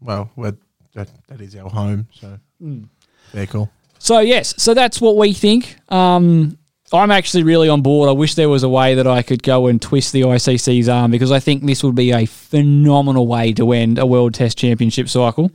[0.00, 0.56] Well, we're,
[0.94, 2.88] that, that is our home, so Mm.
[3.32, 3.70] very cool.
[3.98, 5.76] So yes, so that's what we think.
[5.88, 6.58] Um,
[6.92, 8.08] I'm actually really on board.
[8.08, 11.10] I wish there was a way that I could go and twist the ICC's arm
[11.10, 15.08] because I think this would be a phenomenal way to end a World Test Championship
[15.08, 15.50] cycle.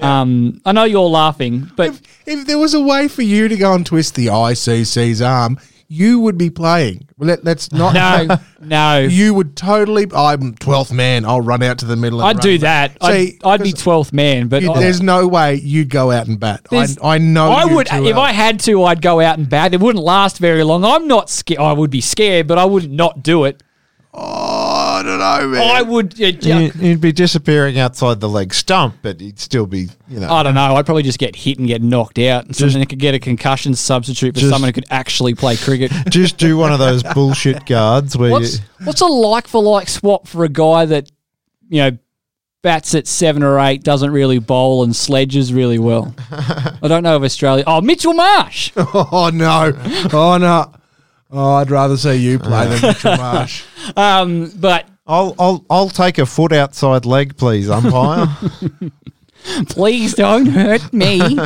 [0.00, 3.74] Um, I know you're laughing, but If there was a way for you to go
[3.74, 5.58] and twist the ICC's arm,
[5.90, 7.08] you would be playing.
[7.18, 7.94] Let, let's not.
[7.94, 10.04] no, no, You would totally.
[10.14, 11.24] I'm 12th man.
[11.24, 12.20] I'll run out to the middle.
[12.20, 12.92] I'd do that.
[13.02, 16.26] See, I'd, I'd be twelfth man, but you- I- there's no way you'd go out
[16.28, 16.66] and bat.
[16.70, 17.50] I, I know.
[17.50, 18.20] I you would if well.
[18.20, 18.84] I had to.
[18.84, 19.72] I'd go out and bat.
[19.74, 20.84] It wouldn't last very long.
[20.84, 21.60] I'm not scared.
[21.60, 23.62] I would be scared, but I would not do it.
[24.14, 24.67] Oh,
[24.98, 25.62] I don't know, man.
[25.76, 26.12] I would.
[26.14, 30.28] uh, He'd, he'd be disappearing outside the leg stump, but he'd still be, you know.
[30.30, 30.74] I don't know.
[30.76, 33.74] I'd probably just get hit and get knocked out, and someone could get a concussion
[33.74, 35.92] substitute for just- someone who could actually play cricket.
[36.10, 38.64] just do one of those bullshit guards where What's you.
[38.84, 41.10] what's a like for like swap for a guy that
[41.68, 41.98] you know
[42.62, 46.14] bats at seven or eight, doesn't really bowl, and sledges really well?
[46.30, 47.62] I don't know of Australia.
[47.66, 48.72] Oh, Mitchell Marsh.
[48.76, 49.72] Oh no!
[50.12, 50.72] Oh no!
[51.30, 53.64] Oh, I'd rather see you play than Mitchell Marsh.
[53.96, 58.26] Um, but I'll, I'll, I'll take a foot outside leg, please, umpire.
[59.68, 61.38] please don't hurt me.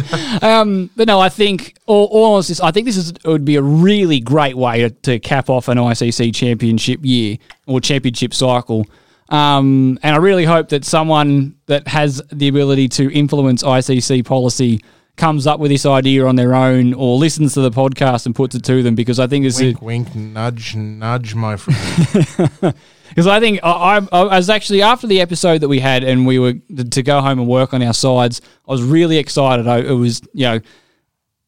[0.42, 2.60] um, but no, I think all, all of this.
[2.60, 5.68] I think this is it would be a really great way to, to cap off
[5.68, 8.86] an ICC championship year or championship cycle.
[9.28, 14.82] Um, and I really hope that someone that has the ability to influence ICC policy
[15.16, 18.54] comes up with this idea on their own or listens to the podcast and puts
[18.54, 22.74] it to them because I think it's a, wink, wink, nudge, nudge, my friend.
[23.12, 26.26] Because I think I, I, I was actually after the episode that we had, and
[26.26, 28.40] we were to go home and work on our sides.
[28.66, 29.68] I was really excited.
[29.68, 30.60] I, it was you know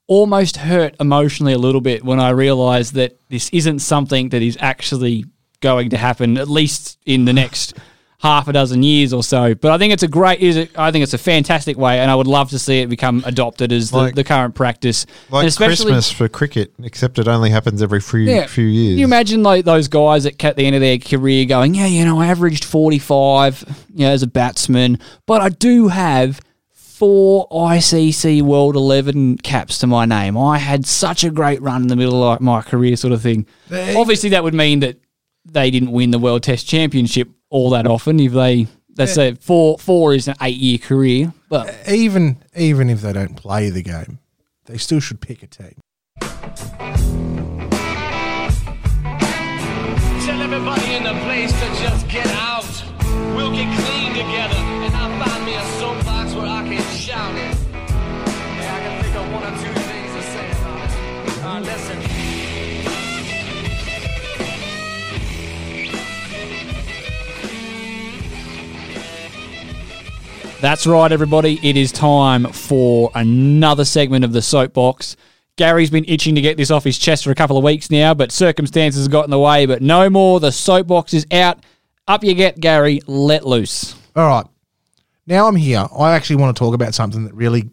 [0.06, 4.58] almost hurt emotionally a little bit when I realised that this isn't something that is
[4.60, 5.24] actually
[5.60, 7.78] going to happen at least in the next
[8.24, 9.54] half a dozen years or so.
[9.54, 10.40] But I think it's a great.
[10.40, 12.88] Is it, I think it's a fantastic way, and I would love to see it
[12.88, 15.04] become adopted as the, Like- the current practice.
[15.30, 18.46] like especially- Christmas for cricket, except it only happens every few, yeah.
[18.46, 18.92] few years.
[18.94, 21.86] Can you imagine like those guys at at the end of their career going, yeah,
[21.86, 26.40] you know, I averaged 45 you know, as a batsman, but I do have
[26.72, 30.38] four ICC World 11 caps to my name.
[30.38, 33.46] I had such a great run in the middle of my career sort of thing.
[33.68, 34.96] They- Obviously, that would mean that
[35.44, 38.66] they didn't win the World Test Championship all that often if they...
[38.96, 39.76] That's a four.
[39.76, 44.20] Four is an eight-year career, but even even if they don't play the game,
[44.66, 45.74] they still should pick a team.
[50.20, 52.84] Tell everybody in the place to just get out.
[53.34, 53.93] We'll get clean
[70.64, 71.60] That's right, everybody.
[71.62, 75.14] It is time for another segment of the soapbox.
[75.56, 78.14] Gary's been itching to get this off his chest for a couple of weeks now,
[78.14, 79.66] but circumstances have got in the way.
[79.66, 80.40] But no more.
[80.40, 81.62] The soapbox is out.
[82.08, 83.02] Up you get, Gary.
[83.06, 83.94] Let loose.
[84.16, 84.46] All right.
[85.26, 85.86] Now I'm here.
[85.94, 87.68] I actually want to talk about something that really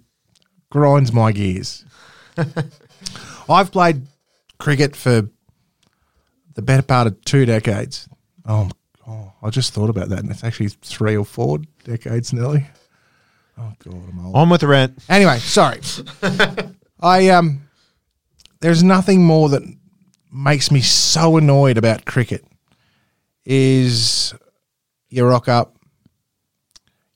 [0.70, 1.86] grinds my gears.
[3.50, 4.06] I've played
[4.60, 5.30] cricket for
[6.56, 8.10] the better part of two decades.
[8.46, 8.70] Oh,
[9.08, 12.68] oh, I just thought about that, and it's actually three or four decades nearly.
[13.58, 14.36] Oh God, I'm old.
[14.36, 14.97] On with the rant.
[15.10, 15.82] Anyway, sorry.
[16.99, 17.68] I um,
[18.60, 19.64] there's nothing more that
[20.32, 22.45] makes me so annoyed about cricket.
[23.43, 24.34] Is
[25.10, 25.76] you rock up,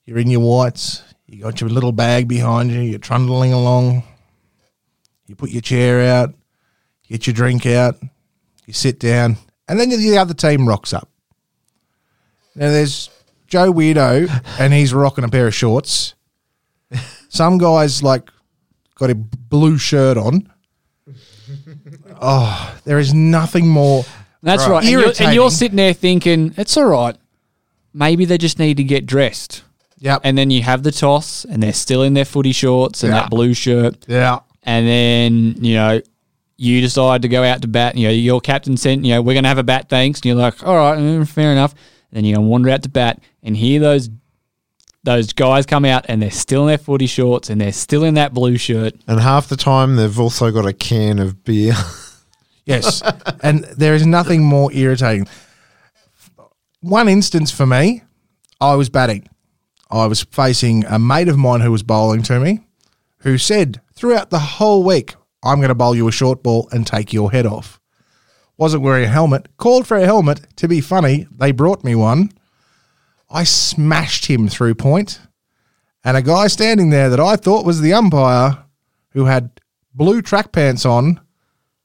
[0.04, 4.02] you're in your whites, you got your little bag behind you, you're trundling along,
[5.26, 6.34] you put your chair out,
[7.08, 7.96] get your drink out,
[8.66, 9.36] you sit down,
[9.68, 11.08] and then the other team rocks up.
[12.54, 13.10] Now there's
[13.46, 14.28] Joe Weirdo,
[14.58, 16.14] and he's rocking a pair of shorts.
[17.36, 18.30] Some guys like
[18.96, 20.50] got a blue shirt on.
[22.18, 24.04] Oh, there is nothing more.
[24.42, 24.82] That's right.
[24.82, 27.14] And you're, and you're sitting there thinking, it's all right.
[27.92, 29.62] Maybe they just need to get dressed.
[29.98, 30.22] Yep.
[30.24, 33.20] And then you have the toss, and they're still in their footy shorts and Yeah.
[33.20, 34.04] that blue shirt.
[34.08, 34.40] Yeah.
[34.62, 36.00] And then, you know,
[36.56, 37.96] you decide to go out to bat.
[37.96, 40.20] You know, your captain sent, you know, we're going to have a bat, thanks.
[40.20, 41.72] And you're like, all right, mm, fair enough.
[42.10, 44.08] And then you're going to wander out to bat and hear those
[45.06, 48.14] those guys come out and they're still in their footy shorts and they're still in
[48.14, 48.94] that blue shirt.
[49.06, 51.72] And half the time they've also got a can of beer.
[52.66, 53.00] Yes.
[53.44, 55.28] and there is nothing more irritating.
[56.80, 58.02] One instance for me,
[58.60, 59.28] I was batting.
[59.88, 62.66] I was facing a mate of mine who was bowling to me,
[63.18, 66.84] who said throughout the whole week, I'm going to bowl you a short ball and
[66.84, 67.80] take your head off.
[68.58, 70.40] Wasn't wearing a helmet, called for a helmet.
[70.56, 72.32] To be funny, they brought me one.
[73.28, 75.20] I smashed him through point,
[76.04, 78.64] and a guy standing there that I thought was the umpire,
[79.10, 79.60] who had
[79.94, 81.20] blue track pants on,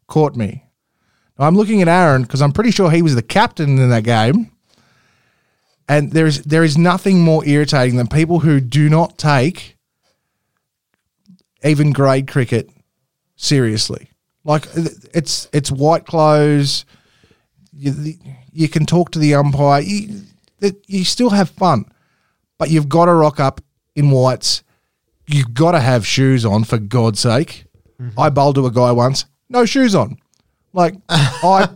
[0.08, 0.66] caught me.
[1.39, 4.04] Now, I'm looking at Aaron because I'm pretty sure he was the captain in that
[4.04, 4.52] game.
[5.88, 9.78] And there is there is nothing more irritating than people who do not take
[11.64, 12.70] even grade cricket
[13.36, 14.10] seriously.
[14.44, 16.86] Like it's it's white clothes.
[17.74, 18.14] You,
[18.52, 19.82] you can talk to the umpire.
[19.82, 20.22] You,
[20.62, 21.86] that- you still have fun,
[22.57, 23.62] but you've got to rock up
[23.95, 24.64] in whites.
[25.28, 27.66] You've got to have shoes on for God's sake.
[28.01, 28.20] Mm-hmm.
[28.20, 30.18] I bowled to a guy once, no shoes on.
[30.74, 31.68] Like I,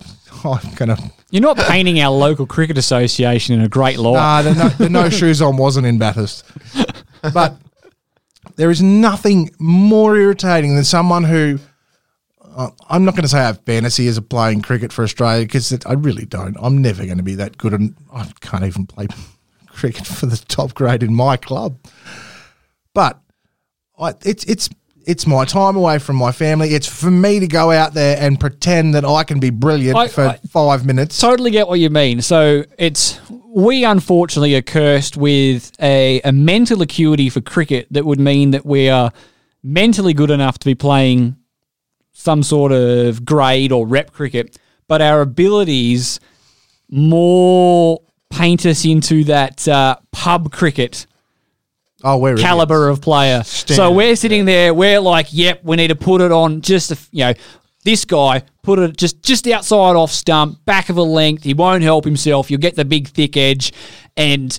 [0.43, 0.97] I'm gonna.
[1.31, 4.13] You're not painting our local cricket association in a great light.
[4.13, 6.43] Nah, the no, the no shoes on wasn't in Bathurst,
[7.33, 7.57] but
[8.55, 11.59] there is nothing more irritating than someone who.
[12.55, 15.45] Uh, I'm not going to say I have fantasy as a playing cricket for Australia
[15.45, 16.55] because I really don't.
[16.61, 19.07] I'm never going to be that good, and I can't even play
[19.67, 21.77] cricket for the top grade in my club.
[22.93, 23.19] But
[23.99, 24.69] I, it's it's
[25.05, 26.69] it's my time away from my family.
[26.69, 30.07] It's for me to go out there and pretend that I can be brilliant I-
[30.07, 31.19] for I- five minutes.
[31.19, 32.21] Totally get what you mean.
[32.21, 38.19] So it's we unfortunately are cursed with a, a mental acuity for cricket that would
[38.19, 39.11] mean that we are
[39.61, 41.35] mentally good enough to be playing
[42.17, 44.57] some sort of grade or rep cricket,
[44.87, 46.19] but our abilities
[46.89, 51.05] more paint us into that uh, pub cricket
[52.03, 53.41] Oh, we're caliber of player.
[53.43, 56.97] So we're sitting there, we're like, yep, we need to put it on just, a,
[57.11, 57.33] you know,
[57.83, 61.43] this guy put it just just outside off stump, back of a length.
[61.43, 62.51] He won't help himself.
[62.51, 63.73] You'll get the big thick edge,
[64.17, 64.57] and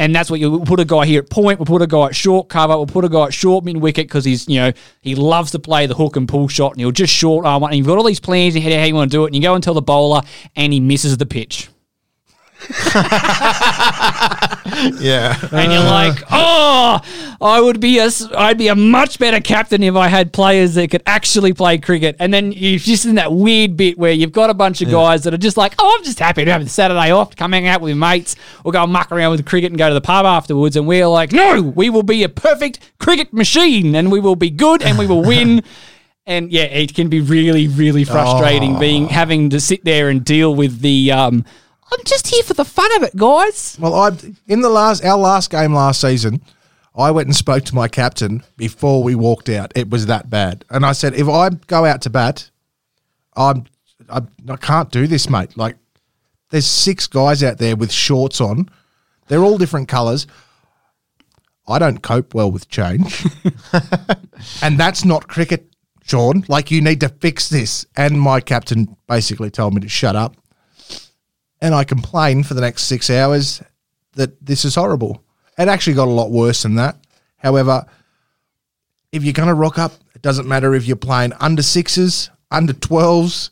[0.00, 1.58] and that's what you we'll put a guy here at point.
[1.58, 2.74] We'll put a guy at short cover.
[2.74, 4.72] We'll put a guy at short mid wicket because he's you know
[5.02, 6.78] he loves to play the hook and pull shot,
[15.00, 15.36] yeah.
[15.52, 17.00] and you're like, oh,
[17.40, 20.90] I would be a, I'd be a much better captain if I had players that
[20.90, 22.16] could actually play cricket.
[22.18, 25.24] And then you're just in that weird bit where you've got a bunch of guys
[25.24, 27.66] that are just like, oh, I'm just happy to have the Saturday off, come hang
[27.66, 30.76] out with mates, or go muck around with cricket and go to the pub afterwards.
[30.76, 34.50] And we're like, no, we will be a perfect cricket machine, and we will be
[34.50, 35.62] good, and we will win.
[36.26, 40.54] And yeah, it can be really, really frustrating being having to sit there and deal
[40.54, 41.10] with the.
[41.10, 41.44] Um,
[41.92, 43.76] I'm just here for the fun of it, guys.
[43.80, 44.10] Well, I
[44.46, 46.40] in the last our last game last season,
[46.94, 49.72] I went and spoke to my captain before we walked out.
[49.74, 52.50] It was that bad, and I said, if I go out to bat,
[53.36, 53.64] I'm
[54.08, 55.56] I, I can't do this, mate.
[55.56, 55.76] Like,
[56.50, 58.68] there's six guys out there with shorts on.
[59.28, 60.26] They're all different colours.
[61.68, 63.24] I don't cope well with change,
[64.62, 65.72] and that's not cricket,
[66.04, 66.44] Sean.
[66.48, 67.86] Like, you need to fix this.
[67.96, 70.36] And my captain basically told me to shut up
[71.60, 73.62] and I complained for the next six hours
[74.14, 75.22] that this is horrible.
[75.58, 76.96] It actually got a lot worse than that.
[77.36, 77.86] However,
[79.12, 82.72] if you're going to rock up, it doesn't matter if you're playing under sixes, under
[82.72, 83.50] 12s,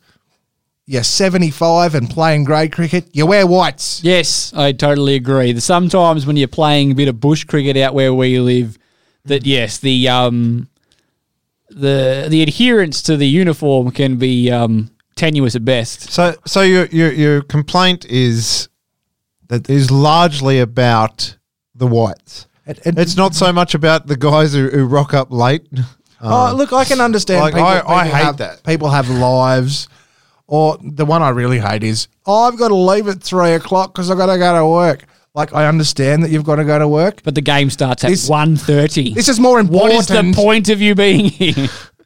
[0.85, 4.03] you're 75 and playing grade cricket, you wear whites.
[4.03, 5.59] Yes, I totally agree.
[5.59, 8.77] Sometimes when you're playing a bit of bush cricket out where we live,
[9.25, 10.67] that yes, the um,
[11.69, 14.89] the the adherence to the uniform can be um,
[15.19, 16.11] tenuous at best.
[16.11, 18.69] So, so your your your complaint is
[19.49, 21.37] that is largely about
[21.75, 22.47] the whites.
[22.65, 25.65] It- it- it's not so much about the guys who, who rock up late.
[26.21, 27.41] Oh, look, I can understand.
[27.41, 28.63] like, people, I- I hate have, that.
[28.63, 29.87] People have lives.
[30.51, 33.93] Or the one I really hate is, oh, I've got to leave at three o'clock
[33.93, 35.05] because I've got to go to work.
[35.35, 37.21] Like, I understand that you've got to go to work.
[37.23, 39.13] But the game starts at This- one thirty.
[39.13, 39.99] This is more What important.
[39.99, 41.67] is the point of you being here?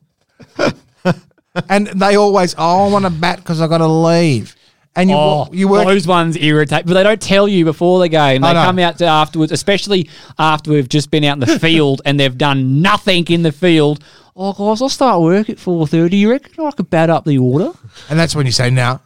[1.69, 4.55] And they always, oh, I want to bat because I've got to leave.
[4.95, 5.87] And you, oh, you work.
[5.87, 8.43] those ones irritate, but they don't tell you before the game.
[8.43, 12.19] They come out to afterwards, especially after we've just been out in the field and
[12.19, 14.03] they've done nothing in the field.
[14.35, 16.17] Oh, guys, I'll start work at four thirty.
[16.17, 17.71] You reckon I could bat up the order?
[18.09, 18.99] And that's when you say, no,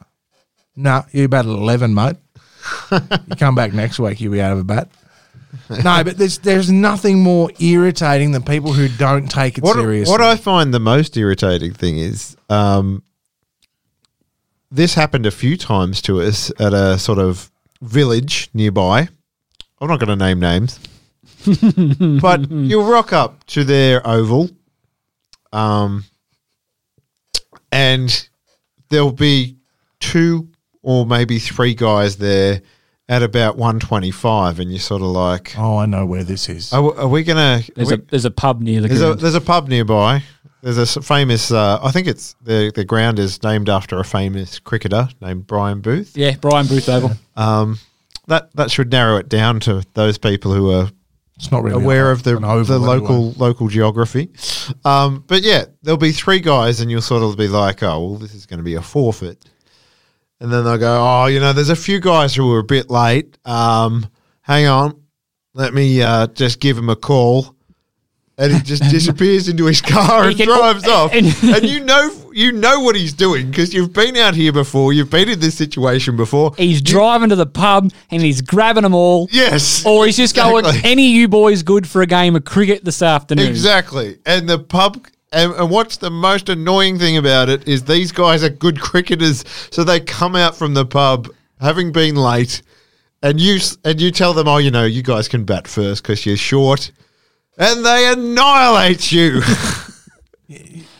[0.75, 2.17] no, you're about 11, mate.
[2.91, 4.89] you come back next week, you'll be out of a bat.
[5.69, 10.11] No, but there's there's nothing more irritating than people who don't take it What, seriously.
[10.11, 13.03] what I find the most irritating thing is um,
[14.71, 17.49] this happened a few times to us at a sort of
[17.81, 19.07] village nearby.
[19.79, 20.79] I'm not going to name names,
[22.21, 24.49] but you'll rock up to their oval,
[25.53, 26.03] um,
[27.71, 28.27] and
[28.89, 29.57] there'll be
[29.99, 30.49] two
[30.81, 32.61] or maybe three guys there
[33.09, 36.73] at about 125, and you're sort of like, oh, I know where this is.
[36.73, 37.71] are, are we going to?
[37.73, 40.23] There's a there's a pub near the There's a, there's a pub nearby.
[40.61, 41.51] There's a s- famous.
[41.51, 45.81] Uh, I think it's the the ground is named after a famous cricketer named Brian
[45.81, 46.17] Booth.
[46.17, 47.11] yeah, Brian Booth Oval.
[47.37, 47.79] Um,
[48.25, 50.89] that that should narrow it down to those people who are
[51.35, 52.99] It's not really aware of the an oval the anyway.
[53.07, 54.29] local local geography.
[54.83, 58.15] Um, but yeah, there'll be three guys, and you'll sort of be like, oh, well,
[58.15, 59.45] this is going to be a forfeit.
[60.39, 62.89] And then they'll go, oh, you know, there's a few guys who were a bit
[62.91, 63.37] late.
[63.45, 64.05] Um,
[64.41, 65.01] hang on,
[65.53, 67.55] let me uh, just give him a call.
[68.39, 71.11] And he just disappears into his car and can- drives off.
[71.13, 74.93] and- And you know, you know what he's doing because you've been out here before.
[74.93, 76.53] You've been in this situation before.
[76.55, 79.27] He's driving to the pub and he's grabbing them all.
[79.31, 82.85] Yes, Or he's just going, any of you boys good for a game of cricket
[82.85, 83.47] this afternoon?
[83.47, 84.19] Exactly.
[84.23, 88.43] And the pub and, and what's the most annoying thing about it is these guys
[88.43, 92.61] are good cricketers, so they come out from the pub having been late,
[93.21, 96.25] and you and you tell them, oh, you know, you guys can bat first because
[96.25, 96.91] you're short,
[97.57, 99.41] and they annihilate you.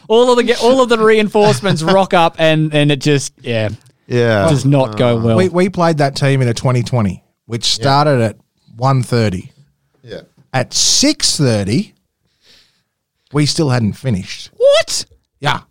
[0.10, 3.68] All of the all of the reinforcements rock up and and it just yeah
[4.08, 5.22] yeah, does not go uh.
[5.22, 5.38] well.
[5.38, 8.38] We, we played that team in a 2020, which started at
[8.78, 9.52] 1.30.
[10.02, 10.22] yeah.
[10.54, 11.94] At 6.30,
[13.34, 14.50] we still hadn't finished.
[14.56, 15.06] what?
[15.40, 15.62] Yeah,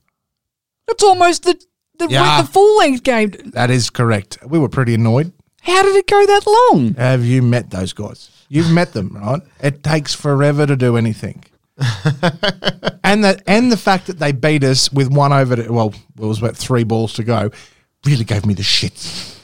[0.87, 1.61] That's almost the
[1.99, 2.43] the, Yeah.
[2.43, 3.31] the full length game.
[3.55, 4.39] that is correct.
[4.47, 5.33] We were pretty annoyed.
[5.63, 6.95] How did it go that long?
[6.95, 8.31] Have you met those guys?
[8.49, 9.41] You've met them, right?
[9.61, 11.45] It takes forever to do anything.
[13.03, 16.21] and the and the fact that they beat us with one over to, well, it
[16.25, 17.51] was about three balls to go,
[18.05, 19.35] really gave me the shits.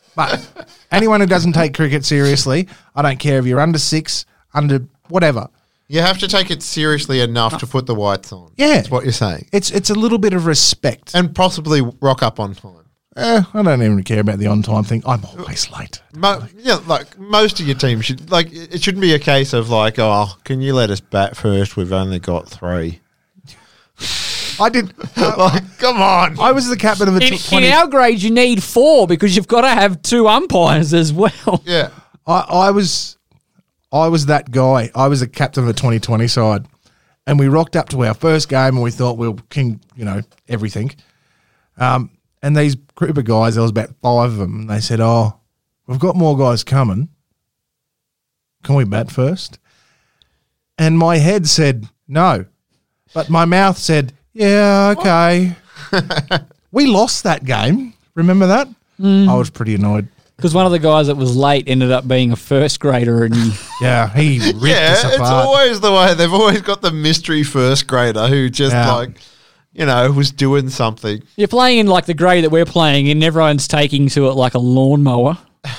[0.14, 4.24] but anyone who doesn't take cricket seriously, I don't care if you're under six,
[4.54, 5.48] under whatever.
[5.88, 8.52] You have to take it seriously enough to put the whites on.
[8.56, 8.74] Yeah.
[8.74, 9.48] That's what you're saying.
[9.52, 11.14] It's it's a little bit of respect.
[11.14, 12.86] And possibly rock up on time.
[13.14, 15.02] Eh, I don't even care about the on time thing.
[15.06, 16.00] I'm always late.
[16.14, 19.68] Mo- yeah, like most of your team should like it shouldn't be a case of
[19.68, 21.76] like, oh, can you let us bat first?
[21.76, 23.00] We've only got three.
[24.58, 24.94] I did.
[25.16, 26.38] like, come on.
[26.38, 29.06] I was the captain of a In, t- 20, in our grade, you need four
[29.06, 31.62] because you've got to have two umpires as well.
[31.64, 31.90] Yeah.
[32.26, 33.16] I, I was
[33.92, 34.90] I was that guy.
[34.94, 36.66] I was the captain of the 2020 side.
[37.26, 40.04] And we rocked up to our first game and we thought we were king, you
[40.04, 40.92] know, everything.
[41.76, 42.10] Um,
[42.42, 45.38] and these group of guys, there was about five of them, and they said, Oh,
[45.86, 47.08] we've got more guys coming.
[48.64, 49.58] Can we bat first?
[50.78, 52.46] And my head said, No.
[53.14, 55.54] But my mouth said, Yeah, okay.
[56.72, 57.94] we lost that game.
[58.14, 58.68] Remember that?
[59.30, 60.08] I was pretty annoyed.
[60.36, 63.34] Because one of the guys that was late ended up being a first grader, and
[63.80, 66.14] Yeah, he ripped Yeah, us it's always the way.
[66.14, 68.92] They've always got the mystery first grader who just Yeah.
[68.92, 69.18] like,
[69.72, 71.22] you know, was doing something.
[71.36, 74.54] you're playing in like the grade that we're playing and Everyone's taking to it like
[74.54, 75.38] a lawnmower.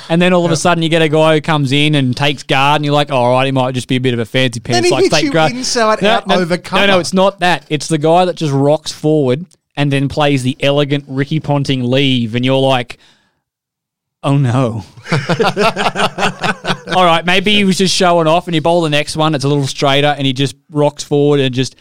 [0.10, 2.42] And then all of a sudden, you get a guy who comes in and takes
[2.44, 4.62] guard, and you're like, "All right, he might just be a bit of a fancy
[4.62, 5.52] pants." he like hits take you guard.
[5.52, 7.66] inside no, out no, over No, no, it's not that.
[7.70, 9.46] It's the guy that just rocks forward
[9.76, 12.98] and then plays the elegant Ricky Ponting leave, and you're like,
[14.24, 14.84] "Oh no!"
[16.96, 19.36] all right, maybe he was just showing off, and he bowl the next one.
[19.36, 21.76] It's a little straighter, and he just rocks forward and just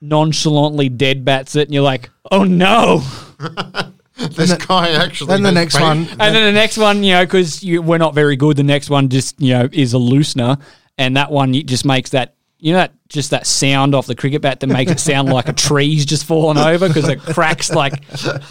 [0.00, 3.02] nonchalantly dead bats it, and you're like, oh no.
[4.18, 5.28] This guy actually.
[5.28, 8.14] Then the next been- one, And then the next one, you know, because we're not
[8.14, 10.58] very good, the next one just, you know, is a loosener.
[10.96, 14.42] And that one just makes that, you know, that just that sound off the cricket
[14.42, 17.92] bat that makes it sound like a tree's just fallen over because it cracks like,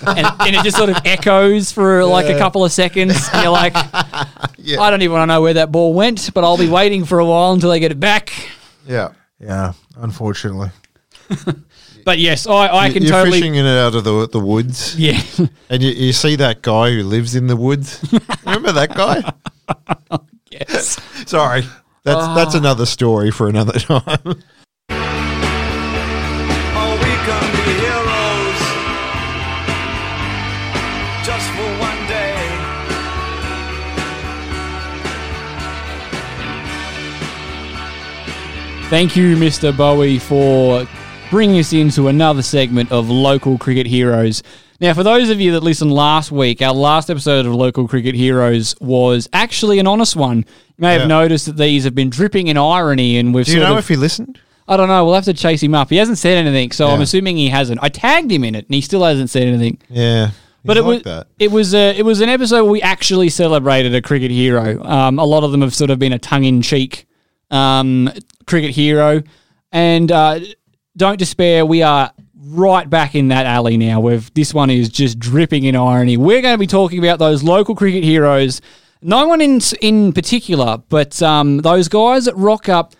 [0.07, 3.27] and, and it just sort of echoes for like a couple of seconds.
[3.33, 6.57] And you're like, I don't even want to know where that ball went, but I'll
[6.57, 8.31] be waiting for a while until they get it back.
[8.87, 9.13] Yeah.
[9.39, 10.69] yeah, unfortunately.
[12.05, 13.39] But yes, I, I can You're totally.
[13.39, 14.95] fishing it out of the the woods.
[14.95, 15.19] Yeah.
[15.71, 17.99] And you, you see that guy who lives in the woods.
[18.45, 19.33] Remember that guy?
[20.51, 20.99] yes.
[21.25, 21.63] Sorry.
[22.05, 22.35] That's Ah.
[22.35, 24.01] that's another story for another time.
[26.77, 28.61] Oh, we can be heroes
[31.25, 32.33] just for one day.
[38.89, 39.75] Thank you, Mr.
[39.75, 40.87] Bowie, for
[41.31, 44.43] bringing us into another segment of Local Cricket Heroes.
[44.81, 48.13] Now, for those of you that listened last week, our last episode of Local Cricket
[48.15, 50.39] Heroes was actually an honest one.
[50.39, 50.43] You
[50.79, 51.07] may have Yeah.
[51.07, 53.83] noticed that these have been dripping in irony, and we've Do you sort know of,
[53.83, 54.37] if he listened?
[54.67, 55.05] I don't know.
[55.05, 55.89] We'll have to chase him up.
[55.89, 57.03] He hasn't said anything, so I'm Yeah.
[57.03, 57.79] assuming he hasn't.
[57.81, 59.77] I tagged him in it, and he still hasn't said anything.
[59.89, 60.31] Yeah.
[60.65, 61.27] But it was that.
[61.39, 64.83] it was a, it was an episode where we actually celebrated a cricket hero.
[64.83, 67.05] Um, a lot of them have sort of been a tongue in cheek
[67.51, 68.11] um,
[68.47, 69.21] cricket hero,
[69.71, 70.39] and uh,
[70.97, 71.63] don't despair.
[71.65, 72.09] We are
[72.45, 73.99] right back in that alley now.
[73.99, 76.17] Where this one is just dripping in irony.
[76.17, 78.61] We're going to be talking about those local cricket heroes.
[79.01, 82.95] No one in in particular, but um, those guys that rock up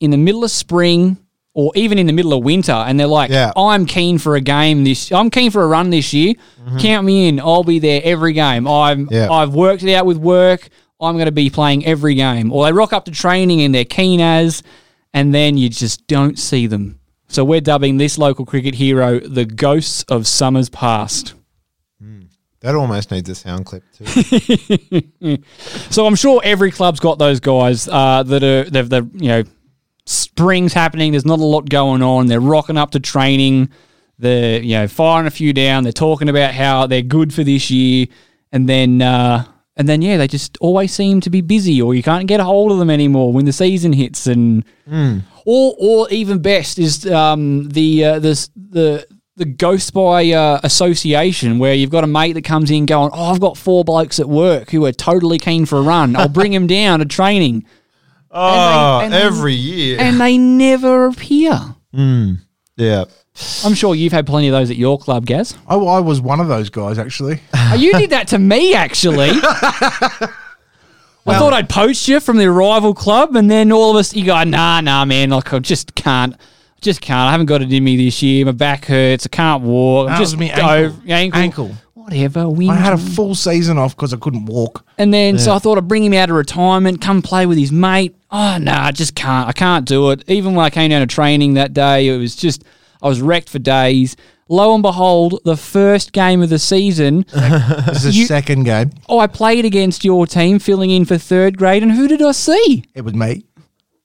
[0.00, 1.16] in the middle of spring
[1.54, 3.52] or even in the middle of winter and they're like, Yeah.
[3.56, 6.34] I'm keen for a game this I'm keen for a run this year.
[6.78, 7.40] Count me in.
[7.40, 8.68] I'll be there every game.
[8.68, 9.30] I'm Yeah.
[9.30, 10.68] I've worked it out with work.
[11.00, 12.52] I'm going to be playing every game.
[12.52, 14.62] Or they rock up to training and they're keen as
[15.14, 16.97] and then you just don't see them.
[17.28, 21.34] So we're dubbing this local cricket hero the ghosts of summers past.
[22.60, 25.38] That almost needs a sound clip too.
[25.90, 29.42] So I'm sure every club's got those guys uh, that are they've, they've you know
[30.06, 31.12] spring's happening.
[31.12, 32.26] There's not a lot going on.
[32.26, 33.70] They're rocking up to training.
[34.18, 35.84] They're you know firing a few down.
[35.84, 38.06] They're talking about how they're good for this year,
[38.50, 39.44] and then uh,
[39.76, 42.44] and then yeah, they just always seem to be busy, or you can't get a
[42.44, 44.26] hold of them anymore when the season hits.
[44.26, 44.64] And
[45.50, 51.58] or or even best is um, the uh, the the the ghost by uh, association
[51.58, 54.28] where you've got a mate that comes in going, oh, I've got four blokes at
[54.28, 56.16] work who are totally keen for a run.
[56.16, 57.64] I'll bring them down to training,
[58.30, 59.96] Oh, and they- every year.
[60.00, 61.58] and they never appear.
[62.76, 63.04] yeah.
[63.64, 65.56] I'm sure you've had plenty of those at your club, Gaz.
[65.68, 67.40] I, I was one of those guys actually.
[67.54, 69.30] Oh, you did that to me, actually.
[71.28, 74.24] I thought I'd poached you from the rival club, and then all of us, you
[74.24, 76.34] go, nah, nah, man, like I just can't,
[76.80, 77.28] just can't.
[77.28, 78.44] I haven't got it in me this year.
[78.46, 79.26] My back hurts.
[79.26, 80.08] I can't walk.
[80.08, 81.02] I'm That just was me go- ankle.
[81.12, 81.70] ankle, Ankle.
[81.94, 82.48] whatever.
[82.48, 82.70] Win.
[82.70, 84.84] I had a full season off because I couldn't walk.
[84.96, 87.72] And then, so I thought I'd bring him out of retirement, come play with his
[87.72, 88.14] mate.
[88.30, 89.48] Oh, no, I just can't.
[89.48, 90.22] I can't do it.
[90.28, 92.62] Even when I came down to training that day, it was just,
[93.02, 94.16] I was wrecked for days.
[94.50, 98.90] Lo and behold, the first game of the season, This is the You- second game.
[99.08, 101.82] oh, I played against your team, filling in for third grade.
[101.82, 102.84] And who did I see?
[102.94, 103.44] It was me.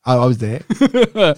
[0.05, 0.61] I, I was there.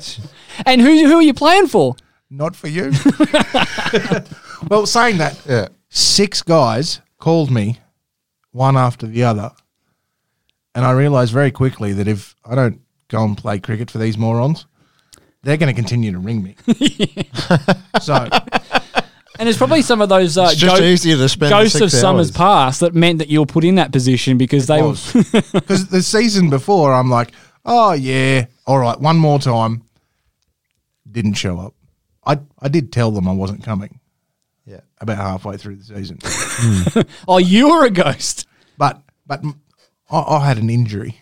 [0.65, 1.95] And who, who are you playing for?
[2.29, 2.91] Not for you.
[4.69, 5.67] well, saying that, Yeah.
[5.89, 7.79] six guys called me,
[8.51, 9.51] one after the other,
[10.73, 12.79] and I realised very quickly that if I don't
[13.09, 14.65] go and play cricket for these morons,
[15.43, 16.55] they're going to continue to ring me.
[18.01, 18.27] so
[19.39, 21.91] And it's probably some of those uh, It's just ghost- easier to spend ghosts of
[21.91, 22.37] six summers hours.
[22.37, 24.93] past that meant that you were put in that position because they were.
[24.93, 27.31] because the season before, I'm like,
[27.65, 29.83] oh yeah, all right, one more time.
[31.09, 31.73] Didn't show up.
[32.25, 33.99] I I did tell them I wasn't coming.
[34.65, 34.79] Yeah.
[34.99, 36.17] about halfway through the season,
[37.27, 38.47] oh, you were a ghost.
[38.79, 39.41] but but
[40.09, 41.19] I, I had an injury,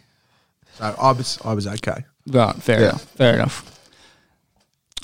[0.76, 2.06] so I was I was okay.
[2.28, 3.04] Right, fair enough.
[3.04, 3.73] Fair enough.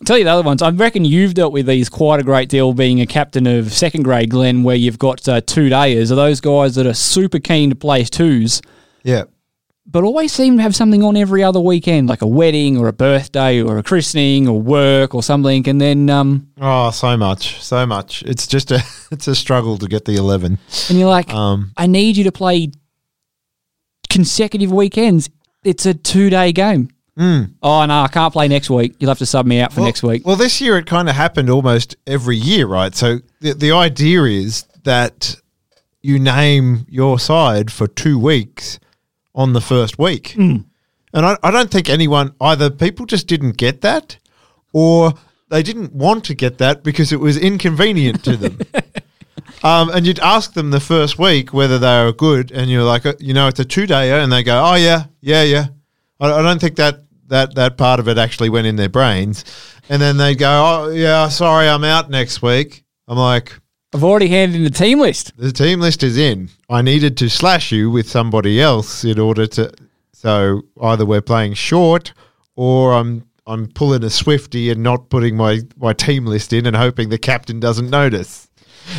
[0.02, 0.62] I'll tell you the other ones.
[0.62, 4.04] I reckon you've dealt with these quite a great deal being a captain of second
[4.04, 6.10] grade, Glenn, where you've got uh, two dayers.
[6.12, 8.62] Are those guys that are super keen to play twos,
[9.04, 9.24] Yeah.
[9.86, 12.94] but always seem to have something on every other weekend, like a wedding or a
[12.94, 17.86] birthday or a christening or work or something, and then um, Oh, so much, so
[17.86, 18.24] much.
[18.24, 18.82] It's just a,
[19.12, 20.60] it's a struggle to get the eleven.
[20.90, 22.72] and you're like, Um, I need you to play
[24.10, 25.30] consecutive weekends.
[25.64, 26.90] It's a two day game.
[27.20, 28.96] Oh no, I can't play next week.
[29.00, 30.26] You'll have to sub me out for well, next week.
[30.26, 32.96] Well, this year it kind of happened almost every year, right?
[32.96, 35.36] So the the idea is that
[36.02, 38.80] you name your side for two weeks
[39.36, 40.36] on the first week.
[41.12, 44.18] And I, I don't think anyone either people just didn't get that,
[44.74, 45.14] or
[45.50, 48.60] they didn't want to get that because it was inconvenient to them.
[49.64, 53.06] Um, and you'd ask them the first week whether they were good, and you're like,
[53.06, 55.66] uh, you know, it's a two dayer, and they go, oh yeah, yeah, yeah.
[56.20, 59.46] I, I don't think that that that part of it actually went in their brains,
[59.90, 62.84] and then they go, oh yeah, sorry, I'm out next week.
[63.08, 63.54] I'm like,
[63.94, 65.36] I've already handed in the team list.
[65.38, 66.50] the team list is in.
[66.70, 69.72] I needed to slash you with somebody else in order to.
[70.14, 72.14] So either we're playing short,
[72.56, 76.76] or I'm I'm pulling a Swifty and not putting my my team list in and
[76.76, 78.48] hoping the captain doesn't notice.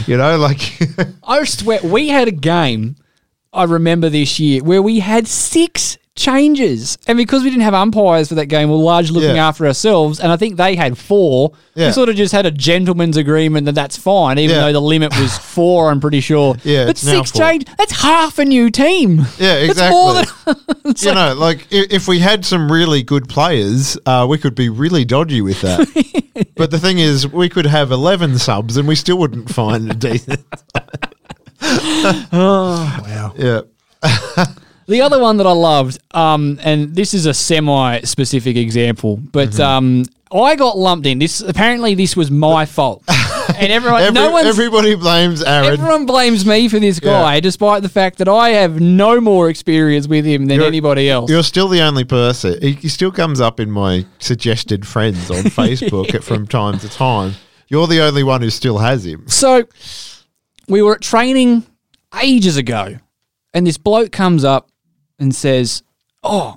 [0.07, 0.78] You know, like
[1.23, 2.97] I swear, we had a game,
[3.52, 6.99] I remember this year, where we had six changes.
[7.07, 9.49] And because we didn't have umpires for that game, we're largely looking Yeah.
[9.49, 10.20] after ourselves.
[10.20, 11.53] And I think they had four.
[11.74, 11.87] Yeah.
[11.87, 14.62] We sort of just had a gentleman's agreement that that's fine, even Yeah.
[14.66, 16.57] though the limit was four, I'm pretty sure.
[16.65, 17.41] Yeah, But it's now six four.
[17.43, 19.27] change, that's half a new team.
[19.39, 20.55] Yeah, That's more exactly.
[20.55, 24.27] than- it's you like- know, like i- if we had some really good players, uh,
[24.28, 26.51] we could be really dodgy with that.
[26.57, 29.95] but the thing is, we could have eleven subs and we still wouldn't find a
[29.95, 30.41] decent.
[32.32, 33.32] Wow.
[33.39, 33.61] Yeah,
[34.90, 39.62] The other one that I loved, um, and this is a semi-specific example, but Mm-hmm.
[39.62, 41.18] um, I got lumped in.
[41.18, 45.72] This apparently this was my fault, and everyone, Every, no one's, everybody blames Aaron.
[45.72, 47.10] everyone blames me for this Yeah.
[47.22, 51.08] guy, despite the fact that I have no more experience with him than You're- anybody
[51.10, 51.30] else.
[51.30, 52.60] You're still the only person.
[52.62, 56.88] He, he still comes up in my suggested friends on Facebook at- from time to
[56.88, 57.34] time.
[57.68, 59.24] You're the only one who still has him.
[59.28, 59.64] So
[60.68, 61.64] we were at training
[62.22, 62.98] ages ago,
[63.54, 64.68] and this bloke comes up
[65.20, 65.82] and says,
[66.24, 66.56] "Oh,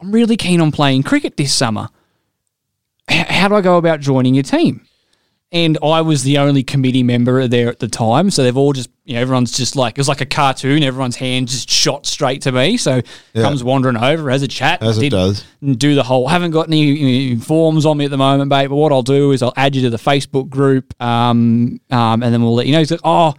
[0.00, 1.88] I'm really keen on playing cricket this summer.
[3.10, 4.80] H- how do I go about joining your team?"
[5.50, 8.90] And I was the only committee member there at the time, so they've all just,
[9.06, 10.82] you know, everyone's just like it was like a cartoon.
[10.82, 12.76] Everyone's hand just shot straight to me.
[12.76, 13.00] So
[13.32, 13.42] Yeah.
[13.44, 15.44] comes wandering over, has a chat, As it does.
[15.62, 16.28] and do the whole.
[16.28, 18.66] Haven't got any uh, forms on me at the moment, mate.
[18.66, 22.24] But what I'll do is I'll add you to the Facebook group, um, um, and
[22.24, 22.80] then we'll let you know.
[22.80, 23.32] He's like, oh,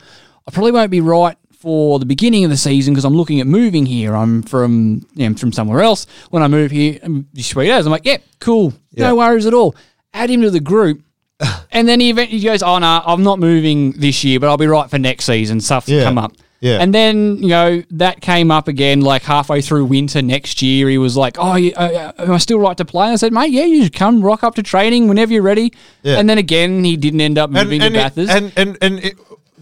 [0.47, 3.47] I probably won't be right for the beginning of the season because I'm looking at
[3.47, 4.15] moving here.
[4.15, 6.07] I'm from, you know, I'm from somewhere else.
[6.29, 9.07] When I move here, um, sweet as I'm like, yeah, cool, Yeah.
[9.09, 9.75] no worries at all.
[10.13, 11.01] Add him to the group.
[11.71, 14.65] And then he eventually goes, "Oh no, I'm not moving this year, but I'll be
[14.67, 16.03] right for next season." Stuff to Yeah.
[16.03, 16.33] come up.
[16.61, 16.79] Yeah.
[16.81, 20.89] And then you know that came up again, like halfway through winter next year.
[20.89, 23.51] He was like, "Oh, uh, uh, am I still right to play?" I said, "Mate,
[23.51, 25.71] yeah, you should come rock up to training whenever you're ready."
[26.03, 26.17] Yeah.
[26.17, 28.31] And then again, he didn't end up moving and to it- Bathurst.
[28.31, 29.17] and and and it,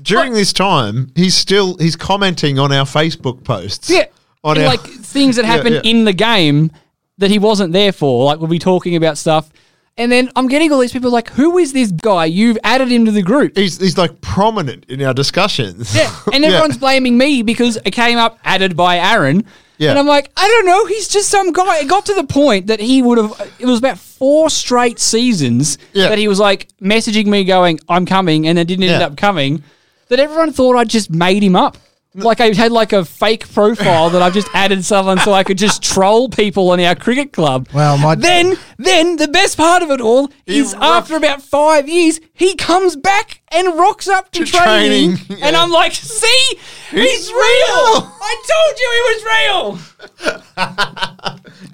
[0.07, 3.89] during this time, he's still he's commenting on our Facebook posts.
[3.89, 4.05] yeah,
[4.43, 5.91] on our, like things that Yeah, happened yeah.
[5.91, 6.71] in the game
[7.17, 8.25] that he wasn't there for.
[8.25, 9.49] Like we'll be talking about stuff,
[9.97, 12.25] and then I'm getting all these people like, "Who is this guy?
[12.25, 15.95] You've added him to the group." he's he's like prominent in our discussions.
[15.95, 16.49] Yeah, and Yeah.
[16.49, 19.45] everyone's blaming me because it came up added by Aaron.
[19.79, 19.91] Yeah.
[19.91, 20.87] And I'm like, I don't know.
[20.87, 21.81] He's just some guy.
[21.81, 23.51] It got to the point that he would have.
[23.59, 26.09] It was about four straight seasons Yeah.
[26.09, 29.05] that he was like messaging me, going, "I'm coming," and then didn't end Yeah.
[29.07, 29.61] up coming.
[30.09, 31.77] That everyone thought I just made him up.
[32.15, 35.57] Like I had like a fake profile that I've just added someone so I could
[35.59, 37.67] just troll people in our cricket club.
[37.75, 41.87] Well, my- then then the best part of it all is rocked- after about five
[41.87, 45.55] years he comes back and rocks up to, To training, training, and.
[45.55, 46.57] I'm like, see,
[46.89, 47.37] he's, He's real.
[47.37, 48.11] real.
[48.19, 49.79] I told you he was real.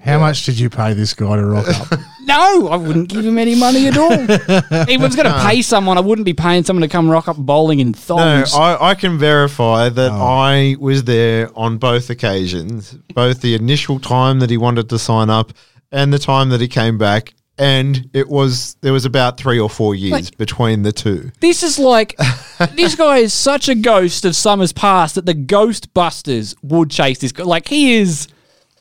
[0.04, 2.00] How much did you pay this guy to rock up?
[2.26, 4.12] No, I wouldn't give him any money at all.
[4.30, 4.32] if
[4.72, 7.36] I was going to pay someone, I wouldn't be paying someone to come rock up
[7.36, 8.56] bowling in No, thongs.
[8.56, 10.16] I, I can verify that Oh.
[10.26, 15.30] I was there on both occasions, both the initial time that he wanted to sign
[15.30, 15.52] up
[15.92, 17.34] and the time that he came back.
[17.58, 21.32] And it was there was about three or four years Like- between the two.
[21.40, 22.16] This is like
[22.76, 27.32] this guy is such a ghost of summers past that the Ghostbusters would chase this
[27.32, 27.44] guy.
[27.44, 28.28] Like he is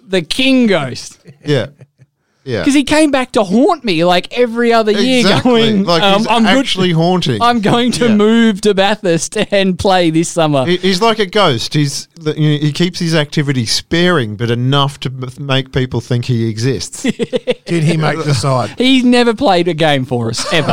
[0.00, 1.66] the king ghost Yeah,
[2.44, 2.60] yeah.
[2.60, 5.50] because he came back to haunt me like every other year, Exactly.
[5.72, 6.96] going, like um, he's "I'm actually good.
[6.96, 7.42] haunting.
[7.42, 8.14] I'm going to Yeah.
[8.16, 11.74] move to Bathurst and play this summer." He- He's like a ghost.
[11.74, 16.00] He's the- you know, he keeps his activity sparing, but enough to m- make people
[16.00, 17.02] think he exists.
[17.66, 18.70] Did he make the side?
[18.78, 20.68] He's never played a game for us ever.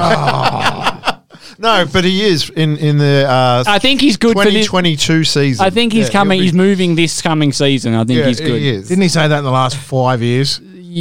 [1.57, 4.65] no, but he is in in the uh, I think he's good for this.
[4.67, 5.65] 2022 season.
[5.65, 6.37] I think he's Yeah, coming.
[6.39, 7.93] he'll be- He's moving this coming season.
[7.93, 8.59] I think yeah, he's good.
[8.59, 8.87] He is.
[8.89, 10.59] Didn't he say that in the last five years?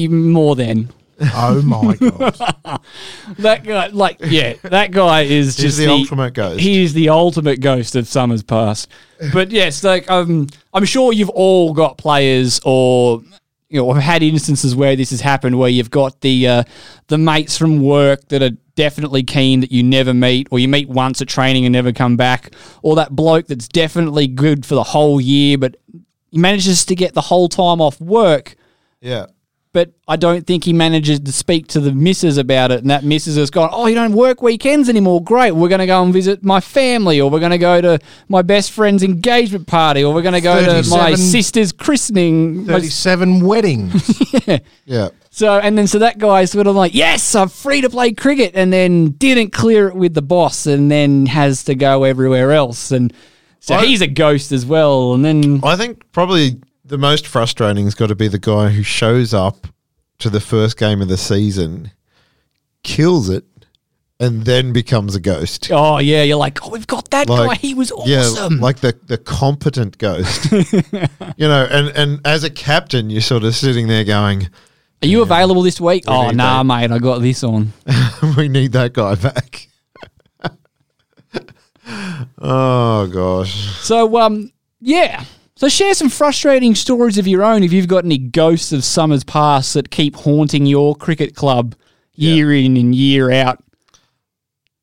[0.08, 0.90] More than
[1.20, 2.80] Oh my god!
[3.38, 3.88] that guy.
[3.88, 6.60] Like, yeah, that guy is He's just the ultimate ghost.
[6.60, 8.88] He is the ultimate ghost of summers past.
[9.32, 13.22] But yes, like um, I'm sure you've all got players or
[13.68, 16.62] you know have had instances where this has happened where you've got the uh,
[17.08, 20.88] the mates from work that are definitely keen that you never meet or you meet
[20.88, 24.84] once at training and never come back or that bloke that's definitely good for the
[24.84, 25.74] whole year but
[26.30, 28.54] he manages to get the whole time off work
[29.00, 29.26] Yeah.
[29.72, 32.80] But I don't think he manages to speak to the missus about it.
[32.80, 35.22] And that missus has gone, Oh, you don't work weekends anymore.
[35.22, 35.52] Great.
[35.52, 38.40] We're going to go and visit my family, or we're going to go to my
[38.42, 42.66] best friend's engagement party, or we're going to go to my sister's christening.
[42.66, 44.22] My- 37 weddings.
[44.86, 45.10] Yeah.
[45.30, 48.52] so, and then so that guy's sort of like, Yes, I'm free to play cricket,
[48.54, 52.90] and then didn't clear it with the boss, and then has to go everywhere else.
[52.90, 53.12] And
[53.60, 55.12] so I- he's a ghost as well.
[55.12, 55.60] And then.
[55.62, 56.58] I think probably
[56.88, 59.66] the most frustrating has got to be the guy who shows up
[60.18, 61.92] to the first game of the season,
[62.82, 63.44] kills it,
[64.18, 65.70] and then becomes a ghost.
[65.70, 67.54] Oh yeah, you're like, oh, we've got that guy.
[67.54, 68.54] He was awesome.
[68.54, 70.50] Yeah, like the, the competent ghost.
[71.36, 74.48] you know, and, and as a captain, you're sort of sitting there going,
[75.02, 76.04] Are you available this week?
[76.06, 76.64] We oh nah, that.
[76.64, 77.72] mate, I got this on.
[78.36, 79.68] we need that guy back.
[82.38, 83.52] oh, gosh.
[83.82, 84.50] So um,
[84.80, 85.24] yeah.
[85.58, 89.24] So share some frustrating stories of your own if you've got any ghosts of summers
[89.24, 91.74] past that keep haunting your cricket club
[92.14, 93.58] year in and year out.